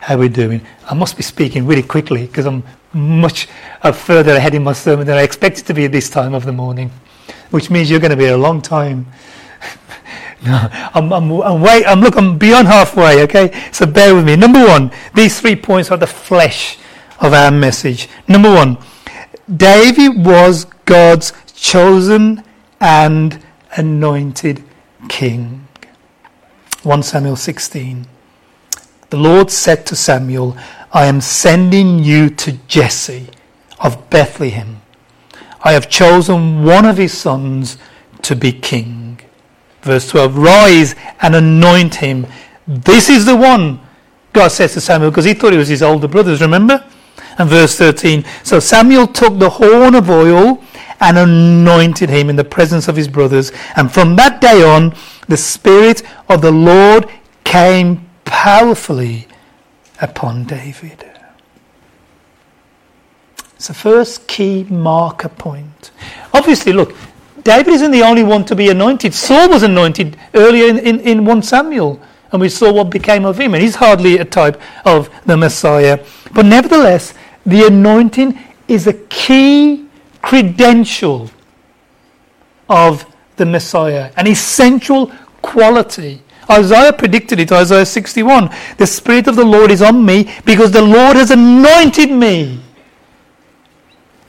how 0.01 0.19
we're 0.19 0.29
doing. 0.29 0.61
I 0.89 0.95
must 0.95 1.17
be 1.17 1.23
speaking 1.23 1.67
really 1.67 1.83
quickly 1.83 2.27
because 2.27 2.47
I'm 2.47 2.63
much 2.93 3.49
uh, 3.83 3.93
further 3.93 4.37
ahead 4.37 4.55
in 4.55 4.63
my 4.63 4.73
sermon 4.73 5.07
than 5.07 5.17
I 5.17 5.23
expected 5.23 5.67
to 5.67 5.75
be 5.75 5.85
at 5.85 5.93
this 5.93 6.09
time 6.09 6.35
of 6.35 6.45
the 6.45 6.53
morning, 6.53 6.91
which 7.51 7.71
means 7.71 7.91
you're 7.91 8.01
going 8.01 8.11
to 8.11 8.17
be 8.17 8.27
a 8.27 8.37
long 8.37 8.63
time. 8.63 9.07
No, 10.45 10.69
I'm, 10.95 11.13
I'm, 11.13 11.31
I'm, 11.43 11.61
way, 11.61 11.85
I'm, 11.85 12.01
look, 12.01 12.17
I'm 12.17 12.39
beyond 12.39 12.69
halfway, 12.69 13.23
okay? 13.23 13.71
So 13.73 13.87
bear 13.87 14.15
with 14.15 14.25
me. 14.25 14.37
Number 14.37 14.65
one, 14.65 14.91
these 15.15 15.41
three 15.41 15.57
points 15.57 15.91
are 15.91 15.97
the 15.97 16.07
flesh 16.07 16.79
of 17.21 17.33
our 17.33 17.51
message. 17.51 18.09
Number 18.27 18.53
one, 18.53 18.79
David 19.55 20.25
was 20.25 20.65
God's 20.85 21.33
chosen 21.55 22.45
and 22.81 23.43
anointed 23.77 24.63
king. 25.09 25.67
1 26.83 27.03
Samuel 27.03 27.37
16. 27.37 28.07
The 29.11 29.17
Lord 29.17 29.51
said 29.51 29.87
to 29.87 29.97
Samuel, 29.97 30.57
I 30.93 31.07
am 31.07 31.21
sending 31.21 31.99
you 31.99 32.31
to 32.31 32.53
Jesse 32.69 33.29
of 33.81 34.11
Bethlehem. 34.11 34.83
I 35.63 35.73
have 35.73 35.89
chosen 35.89 36.65
one 36.65 36.85
of 36.85 36.97
his 36.99 37.17
sons 37.17 37.79
to 38.23 38.37
be 38.37 38.53
king. 38.53 39.08
Verse 39.89 40.07
12 40.11 40.37
Rise 40.37 40.95
and 41.23 41.35
anoint 41.35 41.95
him. 41.95 42.27
This 42.67 43.09
is 43.09 43.25
the 43.25 43.35
one, 43.35 43.81
God 44.35 44.49
says 44.49 44.75
to 44.75 44.83
Samuel, 44.83 45.11
because 45.11 45.25
he 45.25 45.33
thought 45.33 45.53
he 45.53 45.59
was 45.59 45.69
his 45.69 45.83
older 45.83 46.07
brothers, 46.07 46.43
remember? 46.43 46.85
And 47.39 47.49
verse 47.49 47.75
13 47.79 48.23
So 48.43 48.61
Samuel 48.61 49.07
took 49.07 49.39
the 49.39 49.49
horn 49.49 49.95
of 49.95 50.11
oil 50.11 50.63
and 51.01 51.17
anointed 51.17 52.11
him 52.11 52.29
in 52.29 52.37
the 52.37 52.45
presence 52.45 52.87
of 52.87 52.97
his 52.97 53.09
brothers. 53.09 53.51
And 53.77 53.91
from 53.91 54.15
that 54.17 54.43
day 54.43 54.63
on, 54.63 54.95
the 55.27 55.39
Spirit 55.39 56.03
of 56.29 56.43
the 56.43 56.51
Lord 56.51 57.09
came 57.45 58.07
powerfully 58.27 59.27
upon 60.03 60.45
David. 60.45 61.11
It's 63.57 63.69
the 63.69 63.75
first 63.75 64.29
key 64.29 64.65
marker 64.65 65.31
point. 65.31 65.93
Obviously, 66.35 66.75
look, 66.75 66.95
David 67.49 67.73
isn't 67.73 67.93
the 67.93 68.03
only 68.03 68.23
one 68.23 68.45
to 68.45 68.55
be 68.55 68.69
anointed. 68.69 69.15
Saul 69.15 69.49
was 69.49 69.63
anointed 69.63 70.19
earlier 70.35 70.69
in, 70.69 70.79
in, 70.81 71.01
in 71.01 71.25
1 71.25 71.43
Samuel, 71.43 71.99
and 72.31 72.43
we 72.43 72.51
saw 72.51 72.71
what 72.71 72.91
became 72.91 73.25
of 73.25 73.41
him. 73.41 73.55
And 73.55 73.63
he's 73.63 73.77
hardly 73.77 74.19
a 74.19 74.25
type 74.27 74.61
of 74.85 75.09
the 75.25 75.35
Messiah. 75.35 76.05
But 76.35 76.45
nevertheless, 76.45 77.15
the 77.47 77.67
anointing 77.67 78.39
is 78.69 78.87
a 78.87 78.93
key 78.93 79.87
credential 80.21 81.31
of 82.69 83.07
the 83.37 83.47
Messiah, 83.47 84.13
an 84.19 84.27
essential 84.27 85.11
quality. 85.41 86.21
Isaiah 86.51 86.93
predicted 86.93 87.41
it, 87.41 87.51
Isaiah 87.51 87.87
61. 87.87 88.51
The 88.77 88.87
Spirit 88.87 89.27
of 89.27 89.37
the 89.37 89.45
Lord 89.47 89.71
is 89.71 89.81
on 89.81 90.05
me 90.05 90.35
because 90.45 90.71
the 90.71 90.83
Lord 90.83 91.17
has 91.17 91.31
anointed 91.31 92.11
me. 92.11 92.61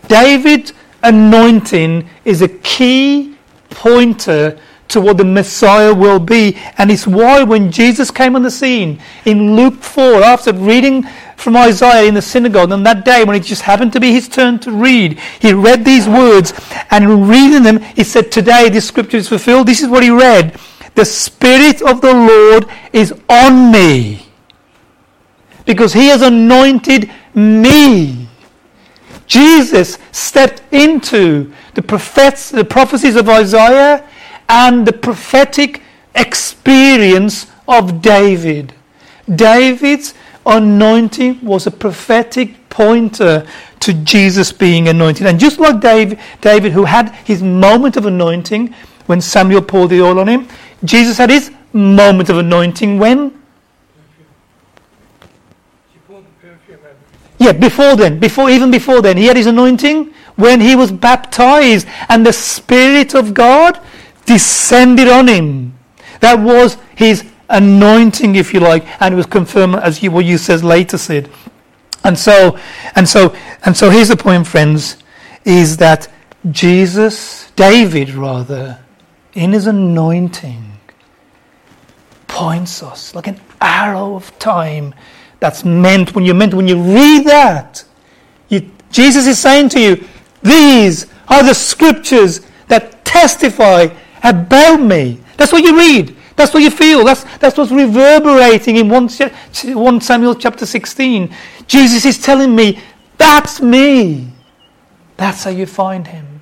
David's 0.07 0.71
anointing 1.03 2.09
is 2.25 2.41
a 2.41 2.47
key 2.47 3.35
pointer 3.69 4.59
to 4.89 4.99
what 4.99 5.17
the 5.17 5.25
Messiah 5.25 5.93
will 5.93 6.19
be. 6.19 6.57
And 6.77 6.91
it's 6.91 7.05
why 7.07 7.43
when 7.43 7.71
Jesus 7.71 8.11
came 8.11 8.35
on 8.35 8.41
the 8.41 8.51
scene 8.51 8.99
in 9.25 9.55
Luke 9.55 9.83
4, 9.83 10.23
after 10.23 10.51
reading 10.53 11.05
from 11.39 11.55
Isaiah 11.55 12.07
in 12.07 12.13
the 12.13 12.21
synagogue 12.21 12.71
on 12.71 12.83
that 12.83 13.05
day 13.05 13.23
when 13.23 13.35
it 13.35 13.43
just 13.43 13.61
happened 13.61 13.93
to 13.93 13.99
be 13.99 14.11
his 14.11 14.27
turn 14.27 14.59
to 14.59 14.71
read. 14.71 15.19
He 15.39 15.53
read 15.53 15.85
these 15.85 16.07
words 16.07 16.53
and 16.91 17.05
in 17.05 17.27
reading 17.27 17.63
them, 17.63 17.79
he 17.79 18.03
said, 18.03 18.31
Today 18.31 18.69
this 18.69 18.87
scripture 18.87 19.17
is 19.17 19.29
fulfilled. 19.29 19.67
This 19.67 19.81
is 19.81 19.87
what 19.87 20.03
he 20.03 20.09
read. 20.09 20.59
The 20.95 21.05
Spirit 21.05 21.81
of 21.81 22.01
the 22.01 22.13
Lord 22.13 22.65
is 22.91 23.13
on 23.29 23.71
me 23.71 24.25
because 25.65 25.93
he 25.93 26.07
has 26.07 26.21
anointed 26.21 27.09
me. 27.33 28.28
Jesus 29.29 29.97
stepped 30.11 30.61
into 30.73 31.53
the, 31.75 31.81
prophets, 31.81 32.49
the 32.49 32.65
prophecies 32.65 33.15
of 33.15 33.29
Isaiah 33.29 34.05
and 34.49 34.85
the 34.85 34.91
prophetic 34.91 35.81
experience 36.15 37.47
of 37.67 38.01
David. 38.01 38.73
David's 39.33 40.15
anointing 40.45 41.45
was 41.45 41.67
a 41.67 41.71
prophetic 41.71 42.69
pointer 42.69 43.47
to 43.79 43.93
Jesus 43.93 44.51
being 44.51 44.87
anointed. 44.87 45.27
And 45.27 45.39
just 45.39 45.59
like 45.59 45.79
David, 45.79 46.19
David, 46.41 46.71
who 46.71 46.85
had 46.85 47.09
his 47.23 47.43
moment 47.43 47.97
of 47.97 48.07
anointing 48.07 48.73
when 49.05 49.21
Samuel 49.21 49.61
poured 49.61 49.91
the 49.91 50.01
oil 50.01 50.19
on 50.19 50.27
him, 50.27 50.47
Jesus 50.83 51.17
had 51.17 51.29
his 51.29 51.51
moment 51.71 52.29
of 52.29 52.37
anointing 52.39 52.97
when? 52.97 53.38
Yeah, 57.39 57.53
before 57.53 57.95
then, 57.95 58.19
before 58.19 58.49
even 58.49 58.69
before 58.69 59.01
then, 59.01 59.15
he 59.17 59.25
had 59.25 59.37
his 59.37 59.47
anointing 59.47 60.13
when 60.35 60.59
he 60.59 60.75
was 60.75 60.91
baptized, 60.91 61.87
and 62.09 62.25
the 62.25 62.33
Spirit 62.33 63.15
of 63.15 63.33
God 63.33 63.79
descended 64.25 65.07
on 65.07 65.27
him. 65.27 65.73
That 66.19 66.39
was 66.39 66.77
his 66.95 67.23
anointing, 67.49 68.35
if 68.35 68.53
you 68.53 68.59
like, 68.59 68.85
and 69.01 69.13
it 69.13 69.17
was 69.17 69.25
confirmed 69.25 69.75
as 69.75 70.03
you, 70.03 70.11
what 70.11 70.25
you 70.25 70.37
says 70.37 70.63
later 70.63 70.97
said. 70.97 71.29
And 72.03 72.17
so, 72.17 72.57
and 72.95 73.07
so, 73.07 73.35
and 73.65 73.75
so 73.75 73.89
here's 73.89 74.09
the 74.09 74.17
point, 74.17 74.45
friends, 74.45 74.97
is 75.45 75.77
that 75.77 76.07
Jesus, 76.51 77.51
David 77.55 78.11
rather, 78.11 78.79
in 79.33 79.53
his 79.53 79.65
anointing, 79.65 80.73
points 82.27 82.83
us 82.83 83.15
like 83.15 83.27
an 83.27 83.39
arrow 83.59 84.15
of 84.15 84.37
time 84.39 84.93
that's 85.39 85.63
meant 85.63 86.13
when 86.15 86.25
you 86.25 86.33
meant 86.33 86.53
when 86.53 86.67
you 86.67 86.81
read 86.81 87.25
that. 87.25 87.83
You, 88.49 88.69
Jesus 88.91 89.27
is 89.27 89.39
saying 89.39 89.69
to 89.69 89.79
you, 89.79 90.07
these 90.41 91.07
are 91.27 91.43
the 91.43 91.53
scriptures 91.53 92.41
that 92.67 93.05
testify 93.05 93.87
about 94.23 94.77
me. 94.77 95.19
That's 95.37 95.51
what 95.51 95.63
you 95.63 95.77
read. 95.77 96.15
That's 96.35 96.53
what 96.53 96.63
you 96.63 96.71
feel. 96.71 97.03
That's, 97.03 97.23
that's 97.37 97.57
what's 97.57 97.71
reverberating 97.71 98.77
in 98.77 98.89
1, 98.89 99.09
1 99.73 100.01
Samuel 100.01 100.35
chapter 100.35 100.65
16. 100.65 101.33
Jesus 101.67 102.05
is 102.05 102.17
telling 102.17 102.55
me, 102.55 102.79
that's 103.17 103.61
me. 103.61 104.31
That's 105.17 105.43
how 105.43 105.49
you 105.49 105.65
find 105.65 106.07
him. 106.07 106.41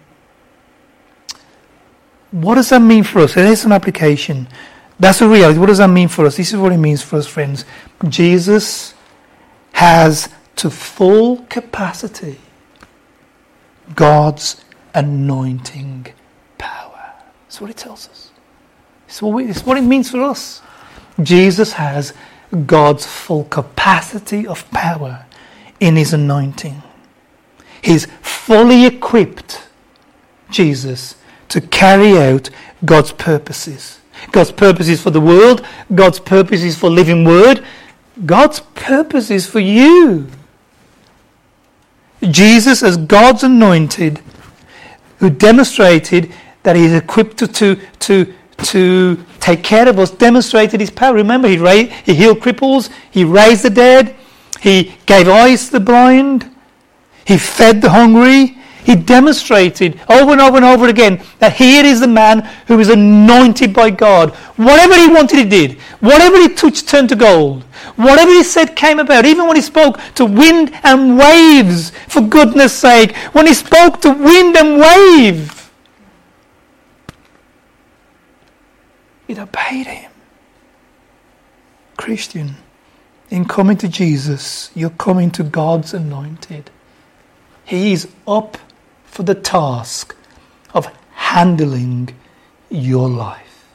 What 2.32 2.56
does 2.56 2.70
that 2.70 2.80
mean 2.80 3.04
for 3.04 3.20
us? 3.20 3.34
There's 3.34 3.62
some 3.62 3.72
application. 3.72 4.48
That's 5.00 5.20
the 5.20 5.28
reality. 5.28 5.60
What 5.60 5.68
does 5.68 5.78
that 5.78 5.90
mean 5.90 6.08
for 6.08 6.26
us? 6.26 6.38
This 6.38 6.54
is 6.54 6.60
what 6.60 6.72
it 6.72 6.78
means 6.78 7.02
for 7.04 7.18
us, 7.18 7.28
friends. 7.28 7.66
Jesus 8.08 8.96
has 9.74 10.30
to 10.56 10.70
full 10.70 11.46
capacity 11.50 12.40
God's 13.96 14.64
anointing 14.94 16.08
power. 16.58 17.14
That's 17.44 17.62
what 17.62 17.70
it 17.70 17.78
tells 17.78 18.10
us. 18.10 18.32
It's 19.08 19.22
what, 19.22 19.34
we, 19.34 19.46
it's 19.46 19.66
what 19.66 19.78
it 19.78 19.84
means 19.84 20.10
for 20.10 20.22
us. 20.24 20.62
Jesus 21.22 21.74
has 21.74 22.14
God's 22.66 23.06
full 23.06 23.46
capacity 23.46 24.46
of 24.48 24.70
power 24.72 25.26
in 25.80 25.96
his 25.96 26.14
anointing. 26.14 26.82
He's 27.82 28.08
fully 28.22 28.86
equipped, 28.86 29.68
Jesus, 30.50 31.16
to 31.50 31.62
carry 31.62 32.18
out 32.18 32.50
God's 32.84 33.12
purposes. 33.14 34.00
God's 34.32 34.52
purpose 34.52 34.88
is 34.88 35.02
for 35.02 35.12
the 35.12 35.22
world, 35.22 35.66
God's 35.94 36.20
purpose 36.20 36.64
is 36.64 36.78
for 36.78 36.90
living 36.90 37.24
word, 37.24 37.64
God's 38.26 38.60
purpose 38.76 39.30
is 39.30 39.48
for 39.48 39.60
you. 39.60 40.28
Jesus, 42.22 42.82
as 42.82 42.98
God's 42.98 43.44
anointed, 43.44 44.22
who 45.20 45.30
demonstrated 45.30 46.34
that 46.64 46.76
he 46.76 46.86
is 46.86 46.94
equipped 46.94 47.38
to, 47.38 47.48
to, 47.48 47.80
to 48.00 48.34
to 48.66 49.24
take 49.40 49.64
care 49.64 49.88
of 49.88 50.00
us, 50.00 50.12
demonstrated 50.12 50.80
his 50.80 50.90
power. 50.90 51.14
Remember, 51.14 51.48
he, 51.48 51.58
ra- 51.58 51.72
he 52.04 52.14
healed 52.14 52.40
cripples, 52.40 52.90
he 53.12 53.24
raised 53.24 53.64
the 53.64 53.70
dead, 53.70 54.16
he 54.60 54.96
gave 55.06 55.28
eyes 55.28 55.68
to 55.68 55.74
the 55.74 55.80
blind, 55.80 56.54
he 57.26 57.38
fed 57.38 57.82
the 57.82 57.90
hungry. 57.90 58.57
He 58.88 58.96
demonstrated 58.96 60.00
over 60.08 60.32
and 60.32 60.40
over 60.40 60.56
and 60.56 60.66
over 60.66 60.88
again 60.88 61.22
that 61.40 61.52
here 61.52 61.84
is 61.84 62.00
the 62.00 62.08
man 62.08 62.50
who 62.68 62.80
is 62.80 62.88
anointed 62.88 63.74
by 63.74 63.90
God. 63.90 64.34
Whatever 64.56 64.96
he 64.96 65.08
wanted, 65.08 65.40
he 65.40 65.44
did. 65.44 65.74
Whatever 66.00 66.38
he 66.38 66.48
touched 66.48 66.88
turned 66.88 67.10
to 67.10 67.18
gold. 67.18 67.64
Whatever 67.98 68.32
he 68.32 68.44
said 68.44 68.78
came 68.78 69.00
about. 69.00 69.26
Even 69.26 69.46
when 69.46 69.58
he 69.58 69.62
spoke 69.62 70.00
to 70.16 70.24
wind 70.26 70.72
and 70.84 71.18
waves, 71.18 71.90
for 72.08 72.22
goodness 72.22 72.72
sake, 72.72 73.14
when 73.34 73.46
he 73.46 73.54
spoke 73.54 74.00
to 74.04 74.10
wind 74.10 74.56
and 74.56 74.80
wave, 74.80 75.70
it 79.28 79.38
obeyed 79.38 79.88
him. 79.88 80.12
Christian, 81.98 82.56
in 83.30 83.44
coming 83.44 83.76
to 83.76 83.90
Jesus, 83.90 84.72
you're 84.74 84.92
coming 84.92 85.30
to 85.32 85.44
God's 85.44 85.94
anointed. 85.94 86.72
He 87.66 87.92
is 87.92 88.08
up 88.26 88.58
for 89.08 89.24
the 89.24 89.34
task 89.34 90.16
of 90.74 90.86
handling 91.14 92.10
your 92.70 93.10
life, 93.10 93.66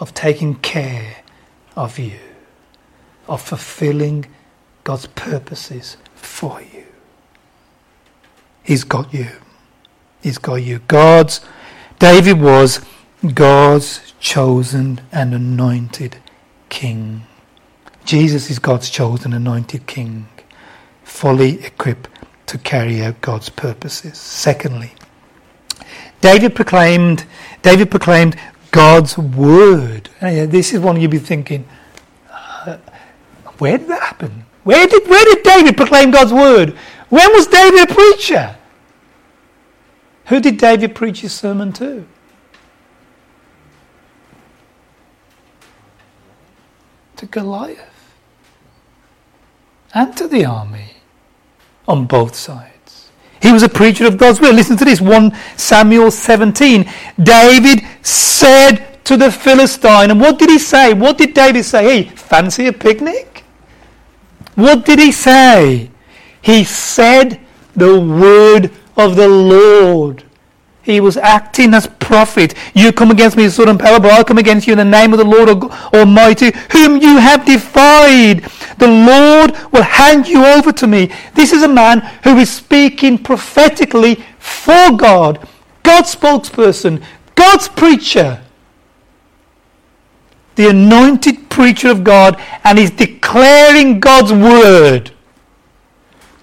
of 0.00 0.12
taking 0.12 0.56
care 0.56 1.18
of 1.76 1.98
you, 1.98 2.18
of 3.28 3.40
fulfilling 3.40 4.26
God's 4.82 5.06
purposes 5.08 5.96
for 6.14 6.60
you. 6.60 6.84
He's 8.62 8.82
got 8.82 9.14
you. 9.14 9.28
He's 10.22 10.38
got 10.38 10.56
you. 10.56 10.80
God's, 10.88 11.40
David 12.00 12.40
was 12.40 12.80
God's 13.34 14.12
chosen 14.18 15.00
and 15.12 15.34
anointed 15.34 16.16
king. 16.68 17.26
Jesus 18.04 18.50
is 18.50 18.58
God's 18.58 18.90
chosen 18.90 19.32
anointed 19.32 19.86
king, 19.86 20.28
fully 21.04 21.64
equipped 21.64 22.08
to 22.46 22.58
carry 22.58 23.02
out 23.02 23.20
God's 23.20 23.48
purposes. 23.48 24.18
Secondly, 24.18 24.92
David 26.20 26.54
proclaimed, 26.54 27.26
David 27.62 27.90
proclaimed 27.90 28.36
God's 28.70 29.18
word. 29.18 30.08
This 30.20 30.72
is 30.72 30.80
one 30.80 31.00
you'd 31.00 31.10
be 31.10 31.18
thinking, 31.18 31.66
uh, 32.30 32.78
where 33.58 33.78
did 33.78 33.88
that 33.88 34.02
happen? 34.02 34.44
Where 34.64 34.86
did, 34.86 35.08
where 35.08 35.24
did 35.24 35.42
David 35.42 35.76
proclaim 35.76 36.10
God's 36.10 36.32
word? 36.32 36.76
When 37.08 37.32
was 37.32 37.46
David 37.46 37.88
a 37.88 37.94
preacher? 37.94 38.56
Who 40.26 40.40
did 40.40 40.58
David 40.58 40.94
preach 40.94 41.20
his 41.20 41.32
sermon 41.32 41.72
to? 41.74 42.06
To 47.16 47.26
Goliath 47.26 48.12
and 49.94 50.14
to 50.16 50.28
the 50.28 50.44
army 50.44 50.95
on 51.88 52.06
both 52.06 52.34
sides. 52.34 53.10
He 53.40 53.52
was 53.52 53.62
a 53.62 53.68
preacher 53.68 54.06
of 54.06 54.18
God's 54.18 54.40
will. 54.40 54.52
Listen 54.52 54.76
to 54.78 54.84
this 54.84 55.00
1 55.00 55.32
Samuel 55.56 56.10
17. 56.10 56.90
David 57.22 57.80
said 58.02 59.04
to 59.04 59.16
the 59.16 59.30
Philistine, 59.30 60.10
and 60.10 60.20
what 60.20 60.38
did 60.38 60.50
he 60.50 60.58
say? 60.58 60.94
What 60.94 61.18
did 61.18 61.34
David 61.34 61.64
say? 61.64 61.84
Hey, 61.84 62.08
fancy 62.08 62.66
a 62.66 62.72
picnic? 62.72 63.44
What 64.56 64.84
did 64.84 64.98
he 64.98 65.12
say? 65.12 65.90
He 66.40 66.64
said 66.64 67.40
the 67.74 68.00
word 68.00 68.70
of 68.96 69.16
the 69.16 69.28
Lord. 69.28 70.24
He 70.82 71.00
was 71.00 71.16
acting 71.16 71.74
as 71.74 71.88
prophet. 71.98 72.54
You 72.72 72.92
come 72.92 73.10
against 73.10 73.36
me 73.36 73.42
with 73.42 73.54
sword 73.54 73.68
and 73.68 73.78
power, 73.78 73.98
but 73.98 74.12
I'll 74.12 74.24
come 74.24 74.38
against 74.38 74.66
you 74.66 74.72
in 74.72 74.78
the 74.78 74.84
name 74.84 75.12
of 75.12 75.18
the 75.18 75.24
Lord 75.24 75.48
Almighty, 75.92 76.52
whom 76.70 77.02
you 77.02 77.18
have 77.18 77.44
defied. 77.44 78.48
The 78.78 78.88
Lord 78.88 79.52
will 79.72 79.82
hand 79.82 80.26
you 80.28 80.44
over 80.44 80.72
to 80.72 80.86
me. 80.86 81.12
This 81.34 81.52
is 81.52 81.62
a 81.62 81.68
man 81.68 82.00
who 82.24 82.36
is 82.36 82.50
speaking 82.50 83.18
prophetically 83.18 84.24
for 84.38 84.96
God. 84.96 85.48
God's 85.82 86.14
spokesperson, 86.14 87.02
God's 87.34 87.68
preacher. 87.68 88.42
The 90.56 90.70
anointed 90.70 91.48
preacher 91.50 91.90
of 91.90 92.02
God, 92.04 92.40
and 92.64 92.78
he's 92.78 92.90
declaring 92.90 94.00
God's 94.00 94.32
word 94.32 95.12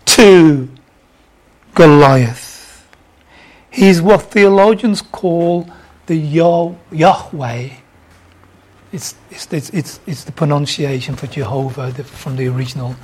to 0.05 0.69
Goliath. 1.73 2.87
He's 3.71 4.01
what 4.01 4.23
theologians 4.23 5.01
call 5.01 5.67
the 6.05 6.15
Yahweh. 6.15 7.69
It's, 8.93 9.15
it's, 9.31 9.51
it's, 9.51 9.69
it's, 9.71 9.99
it's 10.05 10.23
the 10.23 10.31
pronunciation 10.31 11.15
for 11.15 11.25
Jehovah 11.25 11.91
the, 11.91 12.03
from 12.03 12.35
the 12.35 12.47
original, 12.47 12.95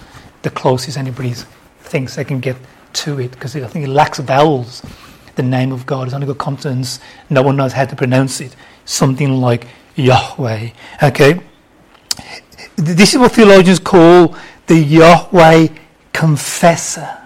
the 0.43 0.52
closest 0.52 0.97
anybody 0.97 1.34
thinks 1.80 2.15
they 2.15 2.23
can 2.23 2.39
get 2.39 2.58
to 2.93 3.19
it, 3.19 3.32
because 3.32 3.56
I 3.56 3.65
think 3.65 3.86
it 3.86 3.89
lacks 3.89 4.19
vowels. 4.19 4.84
The 5.36 5.41
name 5.41 5.71
of 5.71 5.88
God 5.88 6.04
has 6.04 6.13
only 6.13 6.28
got 6.28 6.38
consonants. 6.38 6.99
No 7.32 7.41
one 7.41 7.56
knows 7.56 7.73
how 7.73 7.86
to 7.86 7.95
pronounce 7.95 8.39
it. 8.39 8.56
Something 8.86 9.41
like 9.41 9.67
Yahweh. 9.95 10.69
Okay? 11.02 11.41
This 12.75 13.13
is 13.13 13.19
what 13.19 13.32
theologians 13.32 13.80
call 13.80 14.36
the 14.67 14.78
Yahweh 14.78 15.69
confessor. 16.13 17.17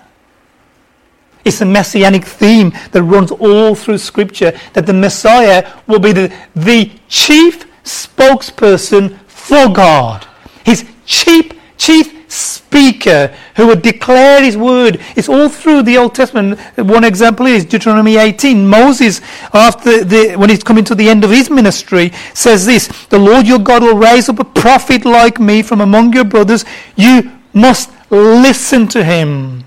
It's 1.43 1.59
a 1.59 1.65
messianic 1.65 2.23
theme 2.23 2.71
that 2.91 3.03
runs 3.03 3.31
all 3.31 3.75
through 3.75 3.97
Scripture 3.97 4.57
that 4.71 4.85
the 4.85 4.93
Messiah 4.93 5.69
will 5.85 5.99
be 5.99 6.13
the, 6.13 6.33
the 6.55 6.89
chief 7.09 7.65
spokesperson 7.83 9.19
for 9.27 9.69
God. 9.73 10.27
His 10.63 10.85
chief, 11.05 11.51
chief 11.77 12.31
speaker 12.33 13.33
who 13.55 13.67
would 13.67 13.81
declare 13.81 14.43
his 14.43 14.57
word. 14.57 14.99
It's 15.15 15.29
all 15.29 15.49
through 15.49 15.83
the 15.83 15.97
Old 15.97 16.15
Testament. 16.15 16.59
One 16.77 17.03
example 17.03 17.45
is 17.45 17.65
Deuteronomy 17.65 18.17
18. 18.17 18.67
Moses, 18.67 19.21
after 19.53 20.03
the, 20.03 20.35
when 20.35 20.49
he's 20.49 20.63
coming 20.63 20.83
to 20.85 20.95
the 20.95 21.09
end 21.09 21.23
of 21.23 21.29
his 21.29 21.49
ministry, 21.49 22.11
says 22.33 22.65
this 22.65 22.87
The 23.07 23.19
Lord 23.19 23.47
your 23.47 23.59
God 23.59 23.83
will 23.83 23.97
raise 23.97 24.29
up 24.29 24.39
a 24.39 24.45
prophet 24.45 25.05
like 25.05 25.39
me 25.39 25.61
from 25.61 25.81
among 25.81 26.13
your 26.13 26.25
brothers. 26.25 26.65
You 26.95 27.31
must 27.53 27.91
listen 28.09 28.87
to 28.89 29.03
him. 29.03 29.63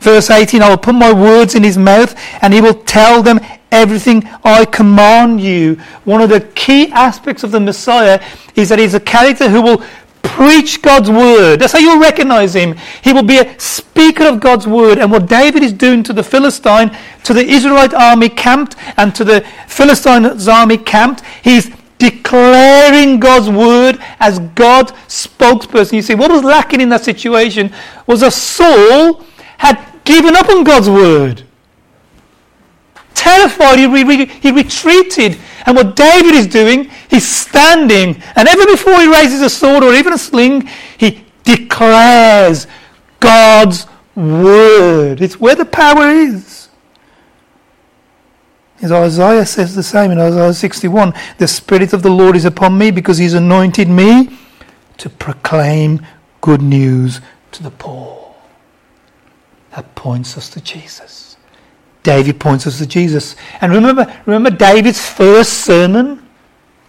Verse 0.00 0.30
18, 0.30 0.62
I 0.62 0.68
will 0.68 0.78
put 0.78 0.94
my 0.94 1.12
words 1.12 1.54
in 1.54 1.62
his 1.62 1.78
mouth 1.78 2.14
and 2.42 2.52
he 2.52 2.60
will 2.60 2.74
tell 2.74 3.22
them 3.22 3.38
everything 3.70 4.28
I 4.42 4.64
command 4.64 5.40
you. 5.40 5.76
One 6.04 6.20
of 6.20 6.30
the 6.30 6.40
key 6.40 6.90
aspects 6.90 7.44
of 7.44 7.52
the 7.52 7.60
Messiah 7.60 8.22
is 8.56 8.68
that 8.70 8.78
he's 8.78 8.94
a 8.94 9.00
character 9.00 9.48
who 9.48 9.62
will 9.62 9.84
preach 10.22 10.80
God's 10.80 11.10
word. 11.10 11.60
That's 11.60 11.72
how 11.72 11.78
you'll 11.78 12.00
recognize 12.00 12.54
him. 12.54 12.76
He 13.02 13.12
will 13.12 13.22
be 13.22 13.38
a 13.38 13.58
speaker 13.60 14.24
of 14.24 14.40
God's 14.40 14.66
word. 14.66 14.98
And 14.98 15.10
what 15.10 15.26
David 15.26 15.62
is 15.62 15.72
doing 15.72 16.02
to 16.04 16.12
the 16.12 16.22
Philistine, 16.22 16.96
to 17.24 17.34
the 17.34 17.44
Israelite 17.44 17.94
army 17.94 18.28
camped, 18.28 18.76
and 18.96 19.14
to 19.14 19.24
the 19.24 19.44
Philistine's 19.66 20.48
army 20.48 20.78
camped, 20.78 21.22
he's 21.42 21.70
declaring 21.98 23.20
God's 23.20 23.50
word 23.50 23.98
as 24.18 24.38
God's 24.54 24.92
spokesperson. 25.08 25.92
You 25.92 26.02
see, 26.02 26.14
what 26.14 26.30
was 26.30 26.42
lacking 26.42 26.80
in 26.80 26.88
that 26.88 27.04
situation 27.04 27.72
was 28.06 28.22
a 28.22 28.30
Saul 28.30 29.24
had 29.58 29.89
given 30.10 30.36
up 30.36 30.48
on 30.48 30.64
God's 30.64 30.90
word. 30.90 31.44
Terrified, 33.14 33.78
he, 33.78 33.86
re- 33.86 34.26
he 34.26 34.50
retreated. 34.50 35.38
And 35.66 35.76
what 35.76 35.94
David 35.94 36.34
is 36.34 36.46
doing, 36.46 36.90
he's 37.08 37.28
standing. 37.28 38.20
And 38.34 38.48
ever 38.48 38.66
before 38.66 38.98
he 39.00 39.06
raises 39.06 39.42
a 39.42 39.50
sword 39.50 39.84
or 39.84 39.92
even 39.94 40.12
a 40.12 40.18
sling, 40.18 40.68
he 40.98 41.24
declares 41.44 42.66
God's 43.20 43.86
word. 44.14 45.20
It's 45.20 45.38
where 45.38 45.54
the 45.54 45.64
power 45.64 46.08
is. 46.08 46.68
As 48.82 48.90
Isaiah 48.90 49.44
says 49.44 49.74
the 49.74 49.82
same 49.82 50.10
in 50.10 50.18
Isaiah 50.18 50.54
61 50.54 51.12
The 51.36 51.46
Spirit 51.46 51.92
of 51.92 52.02
the 52.02 52.10
Lord 52.10 52.34
is 52.34 52.46
upon 52.46 52.78
me 52.78 52.90
because 52.90 53.18
he's 53.18 53.34
anointed 53.34 53.88
me 53.88 54.38
to 54.96 55.10
proclaim 55.10 56.04
good 56.40 56.62
news 56.62 57.20
to 57.52 57.62
the 57.62 57.70
poor 57.70 58.19
points 59.82 60.36
us 60.36 60.48
to 60.50 60.60
Jesus. 60.60 61.36
David 62.02 62.40
points 62.40 62.66
us 62.66 62.78
to 62.78 62.86
Jesus. 62.86 63.36
And 63.60 63.72
remember, 63.72 64.22
remember 64.26 64.50
David's 64.50 65.06
first 65.06 65.64
sermon 65.64 66.26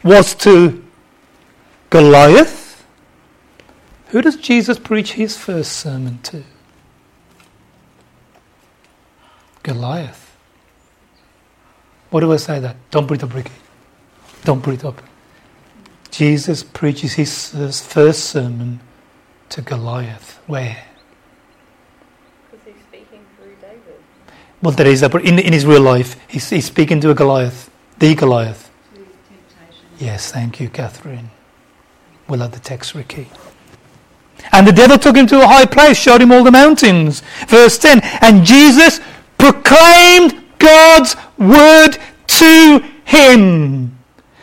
was 0.04 0.34
to 0.36 0.84
Goliath. 1.90 2.86
Who 4.08 4.22
does 4.22 4.36
Jesus 4.36 4.80
preach 4.80 5.14
his 5.14 5.38
first 5.38 5.74
sermon 5.74 6.20
to? 6.24 6.44
Goliath. 9.64 10.36
What 12.10 12.22
do 12.22 12.34
I 12.34 12.38
say 12.38 12.60
that? 12.60 12.76
Don't 12.90 13.10
it 13.12 13.24
up, 13.24 13.34
Ricky. 13.34 13.52
Don't 14.44 14.66
it 14.68 14.84
up. 14.84 15.02
Jesus 16.10 16.64
preaches 16.64 17.14
his 17.14 17.82
first 17.82 18.26
sermon 18.26 18.82
to 19.50 19.62
Goliath. 19.62 20.40
Where? 20.48 20.84
Well, 24.62 24.80
is 24.80 25.02
that, 25.02 25.12
but 25.12 25.26
in, 25.26 25.40
in 25.40 25.54
his 25.54 25.66
real 25.66 25.82
life, 25.82 26.16
he's, 26.28 26.50
he's 26.50 26.66
speaking 26.66 27.02
to 27.02 27.10
a 27.10 27.16
Goliath, 27.16 27.72
the 27.98 28.14
Goliath. 28.14 28.70
Yes, 29.98 30.32
thank 30.32 30.60
you, 30.60 30.70
Catherine. 30.70 31.32
We'll 32.28 32.42
have 32.42 32.52
the 32.52 32.60
text, 32.60 32.94
Ricky. 32.94 33.28
And 34.52 34.68
the 34.68 34.72
devil 34.72 34.98
took 34.98 35.16
him 35.16 35.28
to 35.28 35.42
a 35.42 35.48
high 35.48 35.66
place, 35.66 35.98
showed 35.98 36.22
him 36.22 36.32
all 36.32 36.44
the 36.44 36.52
mountains. 36.52 37.22
Verse 37.48 37.78
10 37.78 38.02
And 38.22 38.46
Jesus 38.46 39.00
proclaimed 39.38 40.44
God's 40.60 41.16
word 41.38 41.98
to 42.28 42.84
him. 43.06 43.98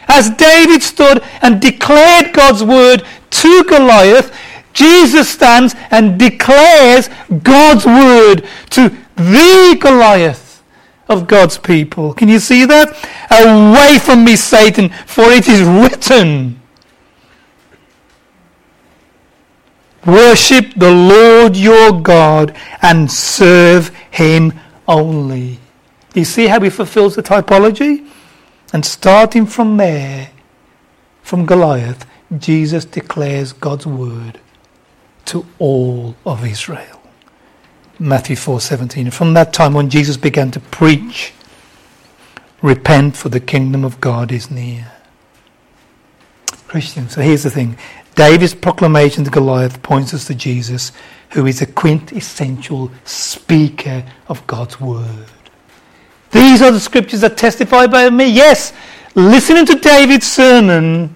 As 0.09 0.31
David 0.31 0.83
stood 0.83 1.23
and 1.43 1.61
declared 1.61 2.33
God's 2.33 2.65
word 2.65 3.05
to 3.31 3.65
Goliath, 3.65 4.37
Jesus 4.73 5.29
stands 5.29 5.75
and 5.91 6.19
declares 6.19 7.11
God's 7.43 7.85
word 7.85 8.49
to 8.71 8.97
the 9.19 9.77
Goliath 9.81 10.63
of 11.09 11.27
God's 11.27 11.59
people. 11.59 12.15
Can 12.15 12.29
you 12.29 12.39
see 12.39 12.65
that? 12.65 12.89
Away 13.31 13.99
from 13.99 14.25
me, 14.25 14.37
Satan, 14.37 14.91
for 15.07 15.25
it 15.25 15.49
is 15.49 15.63
written. 15.63 16.61
Worship 20.07 20.73
the 20.77 20.91
Lord 20.91 21.57
your 21.57 22.01
God 22.01 22.57
and 22.81 23.11
serve 23.11 23.95
him 24.11 24.53
only. 24.87 25.59
You 26.15 26.25
see 26.25 26.47
how 26.47 26.61
he 26.61 26.71
fulfills 26.71 27.17
the 27.17 27.23
typology? 27.23 28.09
And 28.73 28.85
starting 28.85 29.47
from 29.47 29.77
there, 29.77 30.31
from 31.23 31.47
Goliath, 31.47 32.07
Jesus 32.39 32.85
declares 32.85 33.53
God's 33.53 33.87
word 33.87 34.41
to 35.27 35.45
all 35.59 36.17
of 36.25 36.45
Israel. 36.45 36.98
Matthew 37.99 38.37
4:17. 38.37 39.11
From 39.11 39.35
that 39.35 39.53
time 39.53 39.77
on 39.77 39.91
Jesus 39.91 40.17
began 40.17 40.51
to 40.53 40.61
preach, 40.61 41.33
repent 42.63 43.17
for 43.17 43.29
the 43.29 43.41
kingdom 43.41 43.85
of 43.85 44.01
God 44.01 44.31
is 44.31 44.51
near. 44.51 44.93
Christians, 46.69 47.15
so 47.15 47.23
here's 47.23 47.43
the 47.43 47.51
thing. 47.51 47.77
David's 48.15 48.55
proclamation 48.55 49.25
to 49.25 49.31
Goliath 49.31 49.83
points 49.83 50.13
us 50.13 50.27
to 50.27 50.35
Jesus, 50.35 50.93
who 51.31 51.47
is 51.47 51.63
a 51.63 51.67
quintessential 51.67 52.91
speaker 53.05 54.05
of 54.29 54.47
God's 54.47 54.81
word. 54.81 55.27
These 56.31 56.61
are 56.63 56.71
the 56.71 56.81
scriptures 56.81 57.23
that 57.23 57.37
testify 57.37 57.87
by 57.87 58.11
me. 58.11 58.27
Yes, 58.27 58.73
listening 59.15 59.67
to 59.67 59.77
David's 59.77 60.31
sermon 60.31 61.15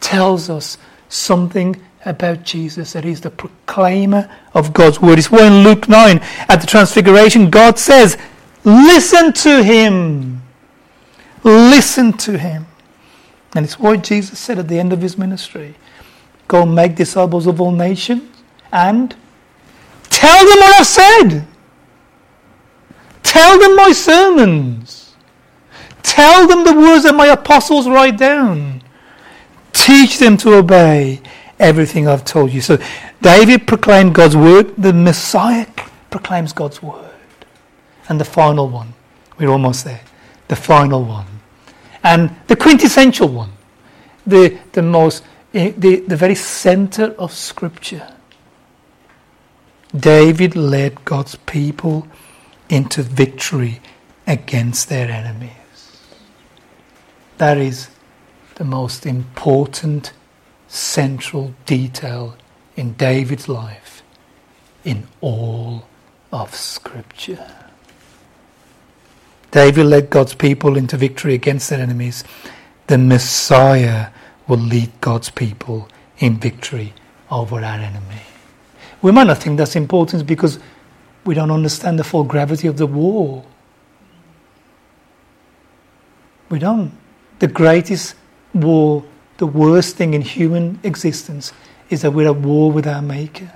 tells 0.00 0.50
us 0.50 0.76
something 1.08 1.80
about 2.04 2.42
Jesus, 2.42 2.92
that 2.92 3.04
he's 3.04 3.20
the 3.20 3.30
proclaimer 3.30 4.30
of 4.54 4.72
God's 4.72 5.00
word. 5.00 5.18
It's 5.18 5.30
why 5.30 5.46
in 5.46 5.62
Luke 5.62 5.88
9, 5.88 6.18
at 6.48 6.60
the 6.60 6.66
Transfiguration, 6.66 7.50
God 7.50 7.78
says, 7.78 8.18
Listen 8.64 9.32
to 9.32 9.62
him. 9.62 10.42
Listen 11.44 12.12
to 12.14 12.38
him. 12.38 12.66
And 13.54 13.64
it's 13.64 13.78
what 13.78 14.02
Jesus 14.02 14.38
said 14.38 14.58
at 14.58 14.68
the 14.68 14.78
end 14.78 14.92
of 14.92 15.00
his 15.00 15.18
ministry 15.18 15.74
Go 16.48 16.66
make 16.66 16.94
disciples 16.94 17.46
of 17.46 17.60
all 17.60 17.72
nations 17.72 18.42
and 18.72 19.14
tell 20.10 20.38
them 20.38 20.58
what 20.58 20.80
I've 20.80 20.86
said. 20.86 21.46
Tell 23.22 23.58
them 23.58 23.76
my 23.76 23.92
sermons. 23.92 25.14
Tell 26.02 26.46
them 26.46 26.64
the 26.64 26.74
words 26.74 27.04
that 27.04 27.14
my 27.14 27.28
apostles 27.28 27.88
write 27.88 28.18
down. 28.18 28.82
Teach 29.72 30.18
them 30.18 30.36
to 30.38 30.54
obey 30.54 31.22
everything 31.62 32.08
I've 32.08 32.24
told 32.24 32.52
you. 32.52 32.60
So 32.60 32.78
David 33.22 33.66
proclaimed 33.66 34.14
God's 34.14 34.36
word, 34.36 34.74
the 34.76 34.92
Messiah 34.92 35.66
proclaims 36.10 36.52
God's 36.52 36.82
word. 36.82 37.10
And 38.08 38.20
the 38.20 38.24
final 38.24 38.68
one, 38.68 38.92
we're 39.38 39.48
almost 39.48 39.84
there, 39.84 40.02
the 40.48 40.56
final 40.56 41.04
one. 41.04 41.26
And 42.02 42.34
the 42.48 42.56
quintessential 42.56 43.28
one, 43.28 43.52
the, 44.26 44.58
the 44.72 44.82
most, 44.82 45.22
eh, 45.54 45.72
the, 45.76 46.00
the 46.00 46.16
very 46.16 46.34
center 46.34 47.14
of 47.18 47.32
Scripture. 47.32 48.12
David 49.96 50.56
led 50.56 51.04
God's 51.04 51.36
people 51.36 52.08
into 52.68 53.02
victory 53.02 53.80
against 54.26 54.88
their 54.88 55.10
enemies. 55.10 55.52
That 57.38 57.58
is 57.58 57.88
the 58.56 58.64
most 58.64 59.06
important 59.06 60.12
central 60.72 61.52
detail 61.66 62.34
in 62.76 62.94
David's 62.94 63.46
life 63.46 64.02
in 64.84 65.06
all 65.20 65.84
of 66.32 66.54
Scripture. 66.54 67.46
David 69.50 69.84
led 69.84 70.08
God's 70.08 70.34
people 70.34 70.78
into 70.78 70.96
victory 70.96 71.34
against 71.34 71.68
their 71.68 71.80
enemies. 71.80 72.24
The 72.86 72.96
Messiah 72.96 74.08
will 74.48 74.58
lead 74.58 74.90
God's 75.02 75.28
people 75.28 75.88
in 76.18 76.38
victory 76.38 76.94
over 77.30 77.56
our 77.56 77.78
enemy. 77.78 78.22
We 79.02 79.12
might 79.12 79.26
not 79.26 79.38
think 79.38 79.58
that's 79.58 79.76
important 79.76 80.26
because 80.26 80.58
we 81.26 81.34
don't 81.34 81.50
understand 81.50 81.98
the 81.98 82.04
full 82.04 82.24
gravity 82.24 82.66
of 82.66 82.78
the 82.78 82.86
war. 82.86 83.44
We 86.48 86.58
don't. 86.58 86.92
The 87.40 87.48
greatest 87.48 88.14
war 88.54 89.04
the 89.42 89.46
worst 89.48 89.96
thing 89.96 90.14
in 90.14 90.22
human 90.22 90.78
existence 90.84 91.52
is 91.90 92.02
that 92.02 92.12
we're 92.12 92.28
at 92.28 92.36
war 92.36 92.70
with 92.70 92.86
our 92.86 93.02
Maker. 93.02 93.50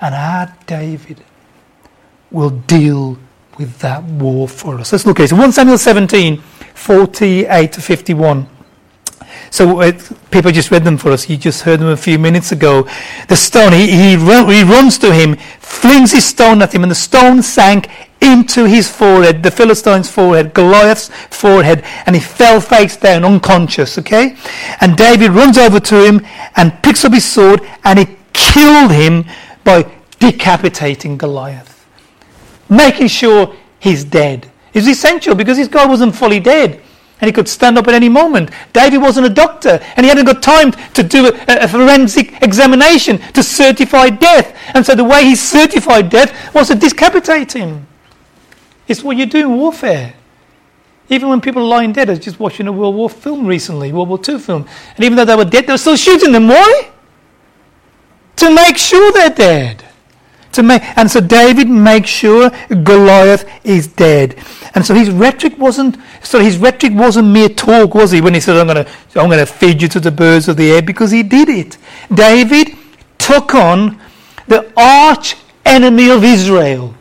And 0.00 0.12
our 0.12 0.52
David 0.66 1.22
will 2.32 2.50
deal 2.50 3.16
with 3.58 3.78
that 3.78 4.02
war 4.02 4.48
for 4.48 4.80
us. 4.80 4.90
Let's 4.90 5.06
look 5.06 5.20
at 5.20 5.30
it. 5.30 5.36
1 5.36 5.52
Samuel 5.52 5.78
17, 5.78 6.38
48 6.38 7.72
to 7.74 7.80
51. 7.80 8.55
So 9.50 9.80
uh, 9.80 9.92
people 10.30 10.50
just 10.50 10.70
read 10.70 10.84
them 10.84 10.96
for 10.96 11.10
us. 11.10 11.28
You 11.28 11.36
just 11.36 11.62
heard 11.62 11.80
them 11.80 11.88
a 11.88 11.96
few 11.96 12.18
minutes 12.18 12.52
ago. 12.52 12.88
The 13.28 13.36
stone, 13.36 13.72
he, 13.72 13.90
he, 13.90 14.16
run, 14.16 14.48
he 14.50 14.62
runs 14.62 14.98
to 14.98 15.12
him, 15.12 15.36
flings 15.60 16.12
his 16.12 16.24
stone 16.24 16.62
at 16.62 16.74
him, 16.74 16.82
and 16.82 16.90
the 16.90 16.96
stone 16.96 17.42
sank 17.42 17.88
into 18.20 18.64
his 18.64 18.90
forehead, 18.90 19.42
the 19.42 19.50
Philistine's 19.50 20.10
forehead, 20.10 20.54
Goliath's 20.54 21.08
forehead, 21.30 21.84
and 22.06 22.16
he 22.16 22.20
fell 22.20 22.60
face 22.60 22.96
down, 22.96 23.24
unconscious, 23.24 23.98
okay? 23.98 24.36
And 24.80 24.96
David 24.96 25.30
runs 25.30 25.58
over 25.58 25.80
to 25.80 26.04
him 26.04 26.26
and 26.56 26.82
picks 26.82 27.04
up 27.04 27.12
his 27.12 27.24
sword 27.24 27.60
and 27.84 27.98
he 27.98 28.16
killed 28.32 28.90
him 28.90 29.24
by 29.64 29.90
decapitating 30.18 31.18
Goliath, 31.18 31.86
making 32.68 33.08
sure 33.08 33.54
he's 33.78 34.04
dead. 34.04 34.50
It's 34.72 34.86
essential 34.86 35.34
because 35.34 35.56
this 35.56 35.68
guy 35.68 35.86
wasn't 35.86 36.14
fully 36.14 36.40
dead 36.40 36.82
and 37.20 37.28
he 37.28 37.32
could 37.32 37.48
stand 37.48 37.78
up 37.78 37.88
at 37.88 37.94
any 37.94 38.08
moment. 38.08 38.50
David 38.72 38.98
wasn't 38.98 39.26
a 39.26 39.30
doctor, 39.30 39.80
and 39.96 40.04
he 40.04 40.08
hadn't 40.08 40.26
got 40.26 40.42
time 40.42 40.72
to 40.92 41.02
do 41.02 41.26
a, 41.26 41.64
a, 41.64 41.68
forensic 41.68 42.42
examination 42.42 43.18
to 43.32 43.42
certify 43.42 44.10
death. 44.10 44.54
And 44.74 44.84
so 44.84 44.94
the 44.94 45.04
way 45.04 45.24
he 45.24 45.34
certified 45.34 46.10
death 46.10 46.54
was 46.54 46.68
to 46.68 46.74
decapitate 46.74 47.52
him. 47.52 47.86
It's 48.86 49.02
what 49.02 49.16
you 49.16 49.26
do 49.26 49.40
in 49.40 49.56
warfare. 49.56 50.14
Even 51.08 51.28
when 51.28 51.40
people 51.40 51.62
are 51.62 51.68
lying 51.68 51.92
dead, 51.92 52.10
I 52.10 52.14
was 52.14 52.20
just 52.20 52.40
watching 52.40 52.66
a 52.66 52.72
World 52.72 52.94
War 52.94 53.08
film 53.08 53.46
recently, 53.46 53.92
World 53.92 54.08
War 54.08 54.20
II 54.28 54.38
film, 54.38 54.66
and 54.96 55.04
even 55.04 55.16
though 55.16 55.24
they 55.24 55.36
were 55.36 55.44
dead, 55.44 55.66
they 55.66 55.72
were 55.72 55.78
still 55.78 55.96
shooting 55.96 56.32
them. 56.32 56.48
Why? 56.48 56.90
To 58.36 58.54
make 58.54 58.76
sure 58.76 59.12
they're 59.12 59.30
dead. 59.30 59.84
To 60.52 60.62
make, 60.62 60.82
and 60.98 61.10
so 61.10 61.20
David 61.20 61.68
makes 61.68 62.10
sure 62.10 62.50
Goliath 62.68 63.48
is 63.64 63.86
dead. 63.86 64.36
And 64.76 64.86
so 64.86 64.94
his 64.94 65.10
rhetoric 65.10 65.58
wasn't 65.58 65.96
so 66.22 66.38
his 66.38 66.58
rhetoric 66.58 66.92
wasn't 66.94 67.28
mere 67.28 67.48
talk, 67.48 67.94
was 67.94 68.12
he, 68.12 68.20
when 68.20 68.34
he 68.34 68.40
said, 68.40 68.56
I'm 68.56 68.68
gonna 68.68 68.86
I'm 69.16 69.28
gonna 69.28 69.46
feed 69.46 69.82
you 69.82 69.88
to 69.88 69.98
the 69.98 70.12
birds 70.12 70.46
of 70.46 70.56
the 70.56 70.70
air, 70.70 70.82
because 70.82 71.10
he 71.10 71.24
did 71.24 71.48
it. 71.48 71.78
David 72.14 72.76
took 73.18 73.54
on 73.54 74.00
the 74.46 74.72
arch 74.76 75.34
enemy 75.64 76.10
of 76.10 76.22
Israel 76.22 76.94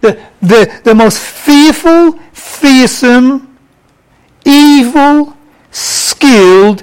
the, 0.00 0.24
the, 0.40 0.80
the 0.84 0.94
most 0.94 1.18
fearful, 1.18 2.12
fearsome, 2.32 3.58
evil, 4.44 5.36
skilled, 5.70 6.82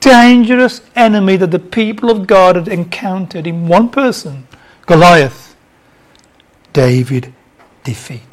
dangerous 0.00 0.80
enemy 0.96 1.36
that 1.36 1.50
the 1.50 1.58
people 1.58 2.10
of 2.10 2.26
God 2.26 2.56
had 2.56 2.68
encountered 2.68 3.46
in 3.46 3.68
one 3.68 3.88
person, 3.88 4.46
Goliath, 4.86 5.56
David 6.72 7.32
defeated. 7.84 8.31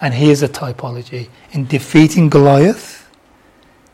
And 0.00 0.14
here's 0.14 0.42
a 0.42 0.48
typology. 0.48 1.28
In 1.52 1.66
defeating 1.66 2.28
Goliath, 2.28 3.10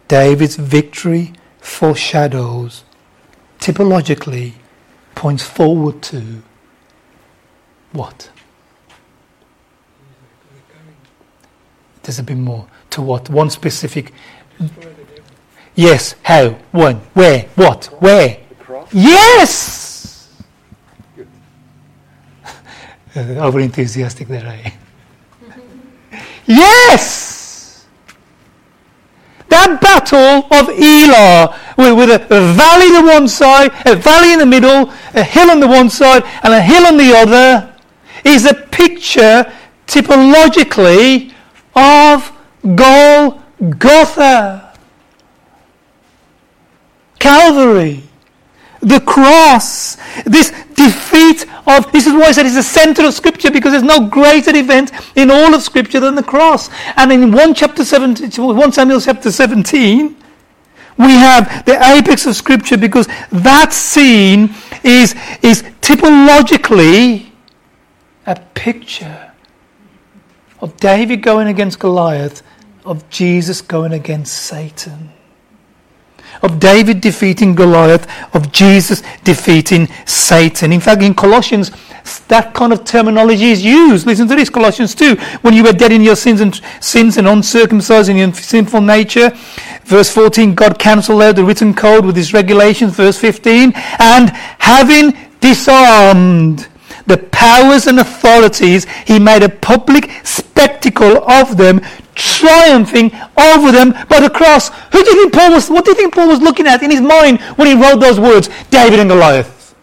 David's 0.08 0.56
victory 0.56 1.32
foreshadows, 1.60 2.84
typologically, 3.58 4.52
points 5.14 5.44
forward 5.44 6.02
to 6.02 6.42
what? 7.92 8.30
There's 12.02 12.18
a 12.18 12.22
bit 12.22 12.36
more 12.36 12.66
to 12.90 13.00
what? 13.00 13.30
One 13.30 13.48
specific. 13.48 14.12
Yes, 15.74 16.16
how, 16.22 16.50
when, 16.70 16.96
where, 17.14 17.42
what, 17.54 17.86
where? 18.00 18.38
Yes! 18.92 20.30
Over 23.16 23.60
enthusiastic 23.60 24.28
there, 24.28 24.46
eh? 24.46 24.70
Yes! 26.46 27.44
that 29.54 29.80
battle 29.80 30.46
of 30.50 30.68
Elah, 30.68 31.56
with, 31.78 32.10
a, 32.10 32.20
a 32.24 32.52
valley 32.52 32.96
on 32.96 33.06
one 33.06 33.28
side, 33.28 33.70
a 33.86 33.94
valley 33.94 34.32
in 34.32 34.38
the 34.40 34.46
middle, 34.46 34.90
a 35.14 35.22
hill 35.22 35.50
on 35.50 35.60
the 35.60 35.68
one 35.68 35.88
side, 35.88 36.24
and 36.42 36.52
a 36.52 36.60
hill 36.60 36.86
on 36.86 36.96
the 36.96 37.14
other, 37.14 37.74
is 38.24 38.46
a 38.46 38.54
picture 38.54 39.50
typologically 39.86 41.32
of 41.76 42.32
Golgotha. 42.74 44.72
Calvary. 47.18 48.02
The 48.84 49.00
cross. 49.00 49.96
This 50.24 50.50
defeat 50.74 51.46
of, 51.66 51.90
this 51.92 52.06
is 52.06 52.12
why 52.12 52.26
I 52.26 52.32
said 52.32 52.46
it's 52.46 52.54
the 52.54 52.62
center 52.62 53.06
of 53.06 53.14
Scripture 53.14 53.50
because 53.50 53.72
there's 53.72 53.82
no 53.82 54.08
greater 54.08 54.54
event 54.54 54.92
in 55.16 55.30
all 55.30 55.54
of 55.54 55.62
Scripture 55.62 56.00
than 56.00 56.14
the 56.14 56.22
cross. 56.22 56.68
And 56.96 57.10
in 57.10 57.32
1 57.32 57.54
chapter 57.54 57.84
17, 57.84 58.30
1 58.30 58.72
Samuel 58.72 59.00
chapter 59.00 59.32
17, 59.32 60.16
we 60.98 61.12
have 61.12 61.64
the 61.64 61.76
apex 61.96 62.26
of 62.26 62.36
Scripture 62.36 62.76
because 62.76 63.06
that 63.32 63.72
scene 63.72 64.54
is, 64.84 65.14
is 65.42 65.62
typologically 65.80 67.30
a 68.26 68.36
picture 68.54 69.32
of 70.60 70.76
David 70.76 71.22
going 71.22 71.48
against 71.48 71.78
Goliath, 71.78 72.42
of 72.84 73.08
Jesus 73.08 73.60
going 73.60 73.92
against 73.92 74.34
Satan 74.34 75.13
of 76.44 76.60
David 76.60 77.00
defeating 77.00 77.54
Goliath, 77.54 78.06
of 78.34 78.52
Jesus 78.52 79.02
defeating 79.24 79.88
Satan. 80.04 80.72
In 80.72 80.80
fact, 80.80 81.02
in 81.02 81.14
Colossians, 81.14 81.70
that 82.28 82.52
kind 82.52 82.72
of 82.72 82.84
terminology 82.84 83.50
is 83.50 83.64
used. 83.64 84.06
Listen 84.06 84.28
to 84.28 84.36
this, 84.36 84.50
Colossians 84.50 84.94
2. 84.94 85.16
When 85.40 85.54
you 85.54 85.64
were 85.64 85.72
dead 85.72 85.90
in 85.90 86.02
your 86.02 86.16
sins 86.16 86.42
and 86.42 86.60
sins 86.80 87.16
and 87.16 87.26
uncircumcised 87.26 88.10
in 88.10 88.16
your 88.18 88.32
sinful 88.34 88.82
nature. 88.82 89.30
Verse 89.84 90.10
14, 90.10 90.54
God 90.54 90.78
cancelled 90.78 91.22
out 91.22 91.36
the 91.36 91.44
written 91.44 91.72
code 91.72 92.04
with 92.04 92.16
his 92.16 92.34
regulations. 92.34 92.94
Verse 92.94 93.18
15, 93.18 93.72
and 93.98 94.30
having 94.58 95.16
disarmed 95.40 96.68
the 97.06 97.18
powers 97.18 97.86
and 97.86 98.00
authorities, 98.00 98.86
he 99.06 99.18
made 99.18 99.42
a 99.42 99.48
public 99.48 100.10
spectacle 100.24 101.28
of 101.28 101.56
them, 101.56 101.80
triumphing 102.14 103.12
over 103.36 103.72
them 103.72 103.92
by 104.08 104.20
the 104.20 104.30
cross. 104.30 104.68
Who 104.92 105.02
do 105.02 105.10
you 105.10 105.22
think 105.22 105.32
Paul 105.32 105.52
was, 105.52 105.70
what 105.70 105.84
do 105.84 105.90
you 105.92 105.96
think 105.96 106.14
Paul 106.14 106.28
was 106.28 106.40
looking 106.40 106.66
at 106.66 106.82
in 106.82 106.90
his 106.90 107.00
mind 107.00 107.40
when 107.56 107.68
he 107.68 107.74
wrote 107.74 108.00
those 108.00 108.20
words? 108.20 108.48
David 108.70 109.00
and 109.00 109.08
Goliath. 109.08 109.74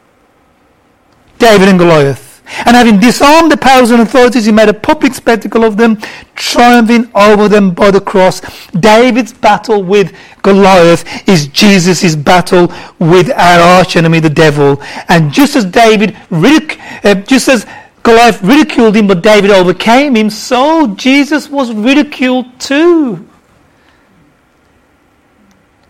David 1.38 1.70
and 1.70 1.80
Goliath. 1.80 2.32
And 2.65 2.76
having 2.76 3.00
disarmed 3.00 3.52
the 3.52 3.58
powers 3.58 3.91
and 3.91 4.02
authorities, 4.02 4.46
he 4.46 4.52
made 4.52 4.67
a 4.67 4.74
public 4.74 5.13
spectacle 5.13 5.63
of 5.63 5.78
them, 5.78 5.98
triumphing 6.36 7.10
over 7.15 7.48
them 7.48 7.74
by 7.74 7.91
the 7.91 8.02
cross. 8.02 8.41
David's 8.72 9.32
battle 9.32 9.82
with 9.84 10.13
Goliath 10.41 11.30
is 11.30 11.48
Jesus' 11.48 12.15
battle 12.15 12.72
with 13.00 13.32
our 13.32 13.80
arch 13.80 13.96
enemy, 13.96 14.20
the 14.20 14.30
devil. 14.30 14.82
And 15.08 15.32
just 15.32 15.56
as 15.56 15.65
David, 15.65 16.12
ridic- 16.30 16.80
uh, 17.06 17.15
just 17.22 17.48
as 17.48 17.65
Goliath 18.04 18.42
ridiculed 18.42 18.96
him, 18.96 19.08
but 19.08 19.22
David 19.22 19.52
overcame 19.52 20.16
him, 20.16 20.30
so 20.30 20.88
Jesus 20.96 21.50
was 21.50 21.72
ridiculed 21.74 22.60
too. 22.60 23.28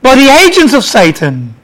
By 0.01 0.15
the 0.15 0.29
agents 0.45 0.73
of 0.73 0.83
Satan. 0.83 1.55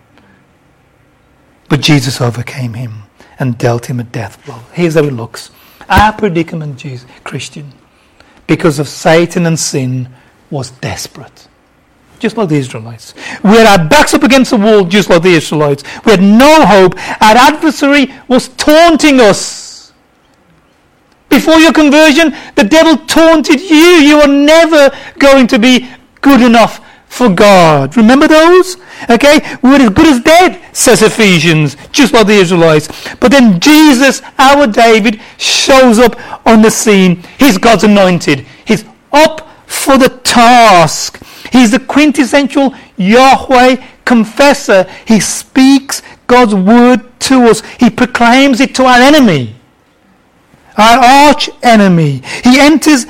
But 1.69 1.81
Jesus 1.81 2.21
overcame 2.21 2.75
him 2.75 3.03
and 3.39 3.57
dealt 3.57 3.87
him 3.87 3.99
a 3.99 4.03
death 4.03 4.43
blow. 4.45 4.59
Here's 4.71 4.95
how 4.95 5.03
it 5.03 5.11
looks. 5.11 5.51
Our 5.89 6.13
predicament, 6.13 6.77
Jesus, 6.77 7.09
Christian, 7.23 7.73
because 8.45 8.79
of 8.79 8.87
Satan 8.87 9.45
and 9.45 9.59
sin, 9.59 10.09
was 10.49 10.71
desperate. 10.71 11.47
Just 12.19 12.37
like 12.37 12.49
the 12.49 12.55
Israelites. 12.55 13.13
We 13.43 13.51
had 13.51 13.79
our 13.79 13.87
backs 13.87 14.13
up 14.13 14.23
against 14.23 14.51
the 14.51 14.57
wall, 14.57 14.85
just 14.85 15.09
like 15.09 15.21
the 15.21 15.33
Israelites. 15.33 15.83
We 16.05 16.11
had 16.11 16.21
no 16.21 16.65
hope. 16.65 16.95
Our 17.21 17.35
adversary 17.35 18.13
was 18.27 18.47
taunting 18.49 19.19
us. 19.19 19.66
Before 21.29 21.59
your 21.59 21.73
conversion, 21.73 22.33
the 22.55 22.63
devil 22.63 22.97
taunted 23.05 23.59
you. 23.59 23.77
You 23.77 24.21
are 24.21 24.27
never 24.27 24.95
going 25.19 25.47
to 25.47 25.59
be 25.59 25.89
good 26.21 26.41
enough 26.41 26.83
for 27.07 27.29
God. 27.29 27.97
Remember 27.97 28.27
those? 28.27 28.77
Okay? 29.09 29.39
We're 29.61 29.81
as 29.81 29.89
good 29.89 30.07
as 30.07 30.21
dead, 30.21 30.61
says 30.75 31.01
Ephesians, 31.01 31.75
just 31.91 32.13
like 32.13 32.27
the 32.27 32.33
Israelites. 32.33 32.87
But 33.19 33.31
then 33.31 33.59
Jesus, 33.59 34.21
our 34.37 34.67
David, 34.67 35.19
shows 35.37 35.99
up 35.99 36.15
on 36.45 36.61
the 36.61 36.71
scene. 36.71 37.23
He's 37.39 37.57
God's 37.57 37.83
anointed. 37.83 38.45
He's 38.65 38.85
up 39.11 39.49
for 39.65 39.97
the 39.97 40.09
task. 40.23 41.21
He's 41.51 41.71
the 41.71 41.79
quintessential 41.79 42.73
Yahweh 42.97 43.77
confessor. 44.05 44.85
He 45.05 45.19
speaks 45.19 46.01
God's 46.27 46.55
word 46.55 47.19
to 47.21 47.43
us. 47.43 47.61
He 47.79 47.89
proclaims 47.89 48.59
it 48.61 48.75
to 48.75 48.85
our 48.85 48.99
enemy, 48.99 49.55
our 50.77 51.29
arch 51.29 51.49
enemy. 51.63 52.21
He 52.43 52.59
enters 52.59 53.05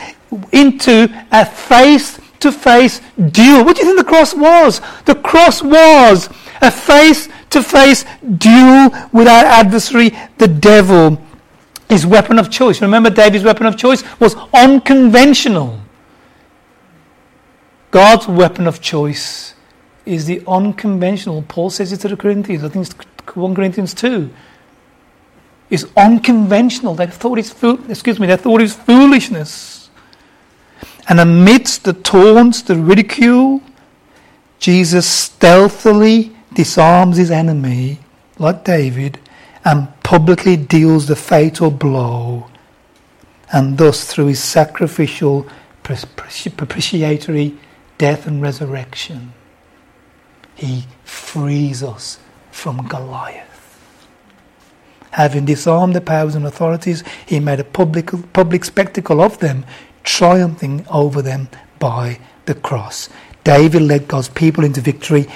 into 0.51 1.07
a 1.31 1.45
face 1.45 2.19
to 2.39 2.51
face 2.51 3.01
duel. 3.31 3.63
What 3.63 3.75
do 3.75 3.81
you 3.81 3.87
think 3.87 3.97
the 3.97 4.09
cross 4.09 4.33
was? 4.33 4.81
The 5.05 5.15
cross 5.15 5.61
was 5.61 6.29
a 6.61 6.71
face 6.71 7.29
to 7.51 7.61
face 7.61 8.05
duel 8.37 8.89
with 9.11 9.27
our 9.27 9.45
adversary, 9.45 10.11
the 10.37 10.47
devil. 10.47 11.21
His 11.89 12.05
weapon 12.05 12.37
of 12.37 12.51
choice. 12.51 12.81
Remember, 12.81 13.09
David's 13.09 13.45
weapon 13.45 13.65
of 13.65 13.77
choice 13.77 14.03
was 14.19 14.35
unconventional. 14.53 15.79
God's 17.91 18.27
weapon 18.27 18.67
of 18.67 18.81
choice 18.81 19.53
is 20.05 20.25
the 20.25 20.43
unconventional. 20.47 21.43
Paul 21.43 21.69
says 21.69 21.93
it 21.93 22.01
to 22.01 22.09
the 22.09 22.17
Corinthians. 22.17 22.63
I 22.63 22.69
think 22.69 22.87
it's 22.87 23.35
1 23.35 23.55
Corinthians 23.55 23.93
2. 23.93 24.29
Is 25.69 25.87
unconventional. 25.97 26.95
They 26.95 27.07
thought 27.07 27.43
fool- 27.45 27.79
excuse 27.89 28.19
me, 28.19 28.27
they 28.27 28.37
thought 28.37 28.61
it's 28.61 28.73
foolishness. 28.73 29.89
And 31.09 31.19
amidst 31.19 31.83
the 31.83 31.93
taunts, 31.93 32.61
the 32.61 32.75
ridicule, 32.75 33.61
Jesus 34.59 35.05
stealthily 35.05 36.35
disarms 36.53 37.17
his 37.17 37.31
enemy, 37.31 37.99
like 38.37 38.63
David, 38.63 39.19
and 39.63 39.87
publicly 40.03 40.57
deals 40.57 41.07
the 41.07 41.15
fatal 41.15 41.71
blow. 41.71 42.47
And 43.51 43.77
thus, 43.77 44.05
through 44.05 44.27
his 44.27 44.43
sacrificial, 44.43 45.45
propitiatory 45.83 47.55
death 47.97 48.27
and 48.27 48.41
resurrection, 48.41 49.33
he 50.55 50.85
frees 51.03 51.83
us 51.83 52.19
from 52.51 52.87
Goliath. 52.87 53.46
Having 55.11 55.45
disarmed 55.45 55.95
the 55.95 56.01
powers 56.01 56.35
and 56.35 56.45
authorities, 56.45 57.03
he 57.25 57.39
made 57.39 57.59
a 57.59 57.63
public, 57.63 58.11
public 58.33 58.65
spectacle 58.65 59.21
of 59.21 59.39
them, 59.39 59.65
triumphing 60.03 60.85
over 60.89 61.21
them 61.21 61.49
by 61.79 62.19
the 62.45 62.55
cross. 62.55 63.09
David 63.43 63.81
led 63.81 64.07
God's 64.07 64.29
people 64.29 64.63
into 64.63 64.81
victory 64.81 65.27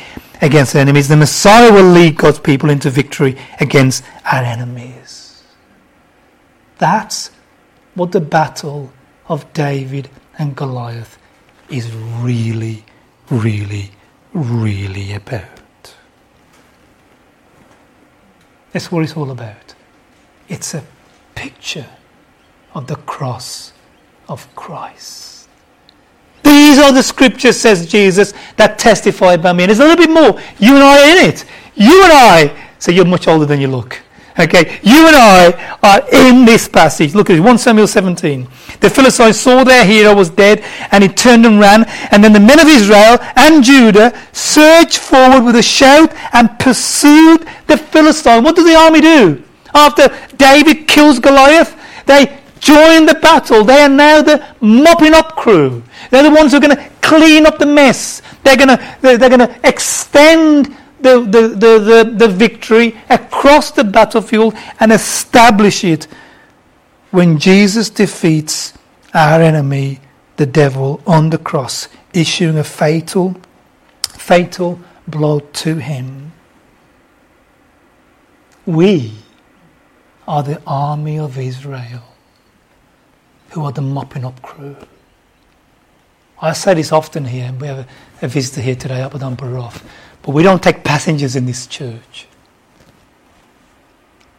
against 0.42 0.76
enemies. 0.76 1.08
The 1.08 1.16
Messiah 1.16 1.72
will 1.72 1.92
lead 1.92 2.18
God's 2.18 2.40
people 2.40 2.70
into 2.70 2.90
victory 2.90 3.38
against 3.60 4.04
our 4.26 4.44
enemies. 4.44 5.44
That's 6.78 7.32
what 7.96 8.12
the 8.12 8.20
battle 8.20 8.92
of 9.28 9.52
David 9.54 10.10
and 10.38 10.56
Goliath 10.56 11.18
is 11.70 11.94
really, 11.94 12.84
really, 13.30 13.92
really 14.34 15.14
about. 15.14 15.61
That's 18.72 18.92
what 18.92 19.04
it's 19.04 19.16
all 19.18 19.32
about. 19.32 19.76
It's 20.48 20.74
a 20.74 20.84
picture 21.36 21.88
of 22.74 22.88
the 22.88 22.96
cross 22.96 23.74
of 24.28 24.54
Christ. 24.56 25.50
These 26.44 26.80
are 26.80 26.92
the 26.92 27.04
scriptures, 27.04 27.60
says 27.60 27.88
Jesus, 27.88 28.34
that 28.58 28.80
testify 28.80 29.34
about 29.34 29.56
me. 29.56 29.64
And 29.64 29.70
there's 29.70 29.80
a 29.80 29.84
little 29.84 29.98
bit 29.98 30.10
more. 30.10 30.42
You 30.60 30.76
and 30.76 30.84
I 30.84 31.02
are 31.02 31.18
in 31.18 31.30
it. 31.30 31.46
You 31.76 32.04
and 32.04 32.14
I. 32.14 32.68
So 32.80 32.92
you're 32.92 33.06
much 33.06 33.28
older 33.28 33.46
than 33.46 33.62
you 33.62 33.68
look. 33.68 34.02
Okay, 34.40 34.80
you 34.82 35.08
and 35.08 35.16
I 35.16 35.78
are 35.84 36.08
in 36.12 36.46
this 36.46 36.68
passage. 36.68 37.14
Look 37.14 37.30
at 37.30 37.38
it, 37.38 37.42
1 37.42 37.58
Samuel 37.58 37.88
17. 37.88 38.48
The 38.80 38.90
Philistines 38.90 39.40
saw 39.40 39.64
their 39.64 39.86
hero 39.86 40.16
was 40.16 40.30
dead, 40.30 40.64
and 40.92 41.04
he 41.04 41.10
turned 41.10 41.46
and 41.46 41.60
ran. 41.60 41.84
And 42.12 42.24
then 42.24 42.32
the 42.32 42.40
men 42.40 42.60
of 42.60 42.68
Israel 42.68 43.18
and 43.36 43.64
Judah 43.64 44.18
surged 44.32 44.98
forward 44.98 45.44
with 45.44 45.56
a 45.58 45.62
shout 45.62 46.14
and 46.34 46.58
pursued 46.60 47.46
the 47.68 47.78
Philistine. 47.78 48.44
What 48.44 48.56
does 48.56 48.66
the 48.66 48.76
army 48.76 49.02
do? 49.02 49.44
After 49.74 50.08
David 50.38 50.88
kills 50.88 51.20
Goliath, 51.20 51.78
they 52.06 52.40
join 52.60 53.06
the 53.06 53.16
battle. 53.22 53.64
They 53.64 53.82
are 53.82 53.90
now 53.90 54.22
the 54.22 54.46
mopping 54.62 55.14
up 55.14 55.36
crew. 55.36 55.84
They're 56.10 56.24
the 56.24 56.32
ones 56.32 56.52
who 56.52 56.58
are 56.58 56.62
going 56.62 56.78
to 56.78 56.90
clean 57.02 57.46
up 57.46 57.58
the 57.58 57.66
mess. 57.66 58.22
They're 58.44 58.58
going 58.58 58.70
to, 58.70 58.98
they're, 59.02 59.18
they're 59.18 59.30
going 59.30 59.48
to 59.48 59.60
extend 59.68 60.76
the, 61.02 61.22
the, 61.22 61.48
the, 61.50 61.80
the, 61.80 62.14
the 62.16 62.28
victory 62.28 62.96
across 63.10 63.72
the 63.72 63.84
battlefield 63.84 64.54
and 64.80 64.92
establish 64.92 65.84
it 65.84 66.08
when 67.12 67.38
Jesus 67.38 67.90
defeats 67.90 68.74
our 69.14 69.42
enemy, 69.42 70.00
the 70.38 70.46
devil, 70.46 71.02
on 71.06 71.30
the 71.30 71.38
cross, 71.38 71.88
issuing 72.14 72.58
a 72.58 72.64
fatal 72.64 73.36
fatal 74.22 74.80
blow 75.08 75.40
to 75.40 75.76
him. 75.76 76.32
We 78.66 79.14
are 80.28 80.44
the 80.44 80.62
army 80.66 81.18
of 81.18 81.38
Israel 81.38 82.04
who 83.50 83.66
are 83.66 83.72
the 83.72 83.82
mopping 83.82 84.24
up 84.24 84.42
crew. 84.42 84.78
I 86.40 86.54
say 86.54 86.76
this 86.76 86.92
often 86.92 87.26
here, 87.26 87.46
and 87.46 87.60
we 87.60 87.68
have 87.68 87.88
a, 88.22 88.28
visitor 88.28 88.62
here 88.62 88.76
today 88.76 89.02
up 89.02 89.16
at 89.16 89.22
but 90.24 90.34
we 90.34 90.44
don't 90.44 90.62
take 90.62 90.84
passengers 90.84 91.36
in 91.36 91.46
this 91.46 91.68
church. 91.68 92.28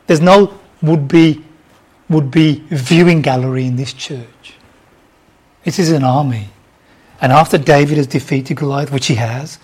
There's 0.07 0.21
no 0.21 0.59
would 0.83 1.09
be 1.09 1.45
would 2.09 2.31
be 2.31 2.63
viewing 2.69 3.23
gallery 3.23 3.67
in 3.67 3.77
this 3.77 3.93
church. 3.93 4.55
It 5.65 5.79
is 5.79 5.91
an 5.91 6.05
army. 6.05 6.49
And 7.21 7.33
after 7.33 7.57
David 7.57 7.97
has 7.97 8.07
defeated 8.07 8.57
Goliath, 8.57 8.93
which 8.93 9.07
he 9.07 9.15
has, 9.15 9.59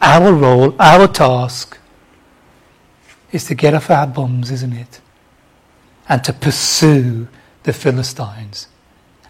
our 0.00 0.32
role, 0.32 0.74
our 0.78 1.06
task 1.06 1.78
is 3.32 3.44
to 3.46 3.54
get 3.54 3.72
off 3.72 3.90
our 3.90 4.06
bums, 4.06 4.50
isn't 4.50 4.72
it? 4.72 5.00
And 6.08 6.22
to 6.24 6.32
pursue 6.32 7.28
the 7.62 7.72
Philistines 7.72 8.68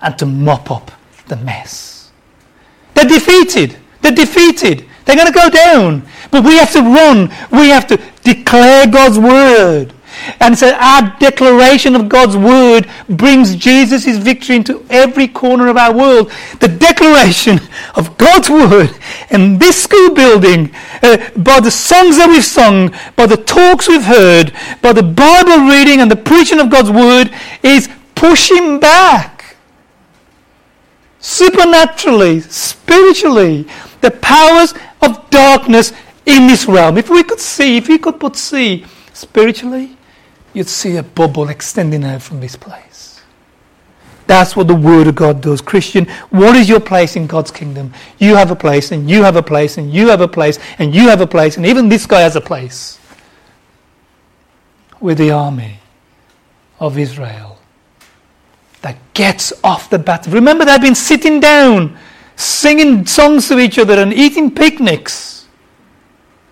and 0.00 0.18
to 0.18 0.26
mop 0.26 0.70
up 0.70 0.90
the 1.28 1.36
mess. 1.36 2.10
They're 2.94 3.04
defeated. 3.04 3.76
They're 4.04 4.12
defeated. 4.12 4.86
They're 5.06 5.16
going 5.16 5.32
to 5.32 5.32
go 5.32 5.48
down. 5.48 6.02
But 6.30 6.44
we 6.44 6.58
have 6.58 6.70
to 6.72 6.82
run. 6.82 7.30
We 7.50 7.70
have 7.70 7.86
to 7.86 7.98
declare 8.22 8.86
God's 8.86 9.18
word. 9.18 9.94
And 10.40 10.58
so 10.58 10.74
our 10.74 11.16
declaration 11.18 11.96
of 11.96 12.10
God's 12.10 12.36
word 12.36 12.86
brings 13.08 13.56
Jesus' 13.56 14.18
victory 14.18 14.56
into 14.56 14.84
every 14.90 15.26
corner 15.26 15.68
of 15.68 15.78
our 15.78 15.94
world. 15.94 16.30
The 16.60 16.68
declaration 16.68 17.60
of 17.94 18.18
God's 18.18 18.50
word 18.50 18.90
in 19.30 19.56
this 19.56 19.82
school 19.82 20.14
building, 20.14 20.70
uh, 21.02 21.30
by 21.38 21.60
the 21.60 21.70
songs 21.70 22.18
that 22.18 22.28
we've 22.28 22.44
sung, 22.44 22.94
by 23.16 23.24
the 23.24 23.38
talks 23.38 23.88
we've 23.88 24.04
heard, 24.04 24.52
by 24.82 24.92
the 24.92 25.02
Bible 25.02 25.66
reading 25.66 26.02
and 26.02 26.10
the 26.10 26.16
preaching 26.16 26.60
of 26.60 26.68
God's 26.68 26.90
word 26.90 27.34
is 27.62 27.88
pushing 28.14 28.78
back 28.78 29.33
supernaturally, 31.24 32.38
spiritually, 32.40 33.66
the 34.02 34.10
powers 34.10 34.74
of 35.00 35.30
darkness 35.30 35.94
in 36.26 36.46
this 36.46 36.66
realm. 36.66 36.98
If 36.98 37.08
we 37.08 37.24
could 37.24 37.40
see, 37.40 37.78
if 37.78 37.88
we 37.88 37.96
could 37.96 38.20
put 38.20 38.36
see 38.36 38.84
spiritually, 39.14 39.96
you'd 40.52 40.68
see 40.68 40.98
a 40.98 41.02
bubble 41.02 41.48
extending 41.48 42.04
out 42.04 42.20
from 42.20 42.40
this 42.40 42.56
place. 42.56 43.22
That's 44.26 44.54
what 44.54 44.68
the 44.68 44.74
Word 44.74 45.06
of 45.06 45.14
God 45.14 45.40
does. 45.40 45.62
Christian, 45.62 46.06
what 46.28 46.56
is 46.56 46.68
your 46.68 46.80
place 46.80 47.16
in 47.16 47.26
God's 47.26 47.50
kingdom? 47.50 47.94
You 48.18 48.36
have 48.36 48.50
a 48.50 48.56
place, 48.56 48.92
and 48.92 49.08
you 49.08 49.22
have 49.22 49.36
a 49.36 49.42
place, 49.42 49.78
and 49.78 49.92
you 49.92 50.08
have 50.08 50.20
a 50.20 50.28
place, 50.28 50.58
and 50.78 50.94
you 50.94 51.08
have 51.08 51.22
a 51.22 51.26
place, 51.26 51.56
and 51.56 51.64
even 51.64 51.88
this 51.88 52.04
guy 52.04 52.20
has 52.20 52.36
a 52.36 52.40
place. 52.40 52.98
We're 55.00 55.14
the 55.14 55.30
army 55.30 55.78
of 56.78 56.98
Israel 56.98 57.53
that 58.84 58.96
gets 59.12 59.52
off 59.62 59.90
the 59.90 59.98
battle. 59.98 60.32
Remember, 60.32 60.64
they've 60.64 60.80
been 60.80 60.94
sitting 60.94 61.40
down, 61.40 61.98
singing 62.36 63.04
songs 63.04 63.48
to 63.48 63.58
each 63.58 63.78
other, 63.78 64.00
and 64.00 64.14
eating 64.14 64.54
picnics. 64.54 65.46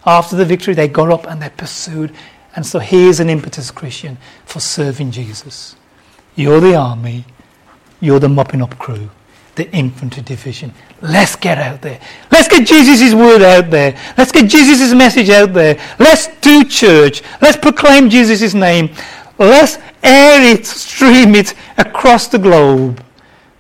After 0.04 0.34
the 0.36 0.44
victory, 0.44 0.74
they 0.74 0.88
got 0.88 1.10
up 1.10 1.26
and 1.26 1.40
they 1.40 1.48
pursued 1.48 2.12
and 2.54 2.66
so 2.66 2.78
here's 2.78 3.20
an 3.20 3.30
impetus, 3.30 3.70
Christian, 3.70 4.18
for 4.44 4.60
serving 4.60 5.10
Jesus. 5.10 5.76
You're 6.34 6.60
the 6.60 6.74
army, 6.74 7.24
you're 8.00 8.18
the 8.18 8.28
mopping 8.28 8.62
up 8.62 8.78
crew, 8.78 9.10
the 9.54 9.70
infantry 9.70 10.22
division. 10.22 10.72
Let's 11.00 11.34
get 11.34 11.58
out 11.58 11.80
there. 11.80 12.00
Let's 12.30 12.48
get 12.48 12.66
Jesus' 12.66 13.14
word 13.14 13.42
out 13.42 13.70
there. 13.70 13.98
Let's 14.18 14.32
get 14.32 14.50
Jesus' 14.50 14.92
message 14.92 15.30
out 15.30 15.52
there. 15.52 15.80
Let's 15.98 16.28
do 16.40 16.64
church. 16.64 17.22
Let's 17.40 17.56
proclaim 17.56 18.10
Jesus' 18.10 18.54
name. 18.54 18.90
Let's 19.42 19.76
air 20.02 20.55
it, 20.55 20.66
stream 20.66 21.35
it 21.35 21.55
across 21.76 22.28
the 22.28 22.38
globe 22.38 23.05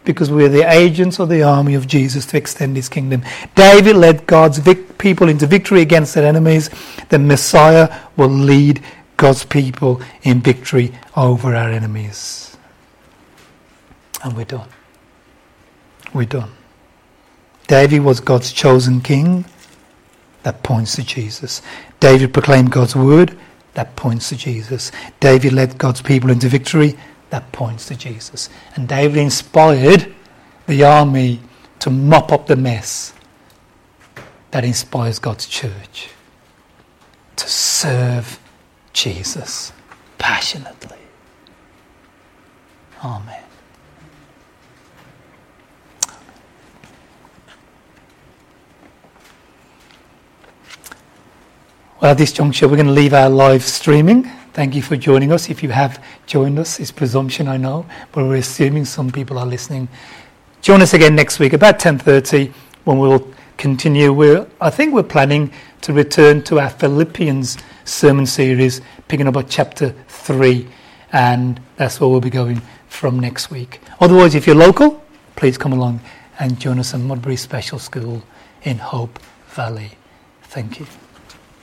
because 0.04 0.30
we're 0.30 0.48
the 0.48 0.70
agents 0.70 1.18
of 1.18 1.28
the 1.28 1.42
army 1.42 1.74
of 1.74 1.86
Jesus 1.86 2.26
to 2.26 2.36
extend 2.36 2.76
his 2.76 2.88
kingdom. 2.88 3.22
David 3.54 3.96
led 3.96 4.26
God's 4.26 4.58
vic- 4.58 4.98
people 4.98 5.28
into 5.28 5.46
victory 5.46 5.80
against 5.80 6.14
their 6.14 6.26
enemies. 6.26 6.70
The 7.08 7.18
Messiah 7.18 7.92
will 8.16 8.28
lead 8.28 8.82
God's 9.16 9.44
people 9.44 10.00
in 10.22 10.40
victory 10.40 10.92
over 11.16 11.54
our 11.54 11.70
enemies. 11.70 12.56
And 14.24 14.36
we're 14.36 14.44
done. 14.44 14.68
We're 16.14 16.26
done. 16.26 16.52
David 17.66 18.00
was 18.00 18.20
God's 18.20 18.52
chosen 18.52 19.00
king. 19.00 19.44
That 20.42 20.62
points 20.62 20.96
to 20.96 21.04
Jesus. 21.04 21.62
David 22.00 22.34
proclaimed 22.34 22.72
God's 22.72 22.96
word. 22.96 23.38
That 23.74 23.96
points 23.96 24.28
to 24.28 24.36
Jesus. 24.36 24.92
David 25.20 25.52
led 25.52 25.78
God's 25.78 26.02
people 26.02 26.30
into 26.30 26.48
victory 26.48 26.96
that 27.32 27.50
points 27.50 27.86
to 27.86 27.96
Jesus. 27.96 28.50
And 28.76 28.86
David 28.86 29.16
inspired 29.16 30.14
the 30.66 30.84
army 30.84 31.40
to 31.78 31.88
mop 31.88 32.30
up 32.30 32.46
the 32.46 32.56
mess. 32.56 33.14
That 34.50 34.64
inspires 34.64 35.18
God's 35.18 35.46
church 35.46 36.10
to 37.36 37.48
serve 37.48 38.38
Jesus 38.92 39.72
passionately. 40.18 40.98
Amen. 43.02 43.41
Well, 52.02 52.10
at 52.10 52.18
this 52.18 52.32
juncture, 52.32 52.66
we're 52.66 52.74
going 52.74 52.88
to 52.88 52.92
leave 52.92 53.14
our 53.14 53.30
live 53.30 53.62
streaming. 53.62 54.24
Thank 54.54 54.74
you 54.74 54.82
for 54.82 54.96
joining 54.96 55.30
us. 55.30 55.48
If 55.48 55.62
you 55.62 55.68
have 55.68 56.04
joined 56.26 56.58
us, 56.58 56.80
it's 56.80 56.90
presumption, 56.90 57.46
I 57.46 57.58
know, 57.58 57.86
but 58.10 58.24
we're 58.24 58.38
assuming 58.38 58.86
some 58.86 59.12
people 59.12 59.38
are 59.38 59.46
listening. 59.46 59.86
Join 60.62 60.82
us 60.82 60.94
again 60.94 61.14
next 61.14 61.38
week 61.38 61.52
about 61.52 61.78
10.30 61.78 62.52
when 62.82 62.98
we'll 62.98 63.32
continue. 63.56 64.12
We're, 64.12 64.48
I 64.60 64.68
think 64.68 64.92
we're 64.92 65.04
planning 65.04 65.52
to 65.82 65.92
return 65.92 66.42
to 66.42 66.58
our 66.58 66.70
Philippians 66.70 67.58
sermon 67.84 68.26
series, 68.26 68.80
picking 69.06 69.28
up 69.28 69.36
at 69.36 69.48
chapter 69.48 69.94
3, 70.08 70.66
and 71.12 71.60
that's 71.76 72.00
where 72.00 72.10
we'll 72.10 72.20
be 72.20 72.30
going 72.30 72.62
from 72.88 73.20
next 73.20 73.48
week. 73.48 73.80
Otherwise, 74.00 74.34
if 74.34 74.48
you're 74.48 74.56
local, 74.56 75.04
please 75.36 75.56
come 75.56 75.72
along 75.72 76.00
and 76.40 76.58
join 76.58 76.80
us 76.80 76.94
at 76.94 77.00
Mudbury 77.00 77.38
Special 77.38 77.78
School 77.78 78.24
in 78.64 78.78
Hope 78.78 79.20
Valley. 79.50 79.92
Thank 80.42 80.80
you. 80.80 80.86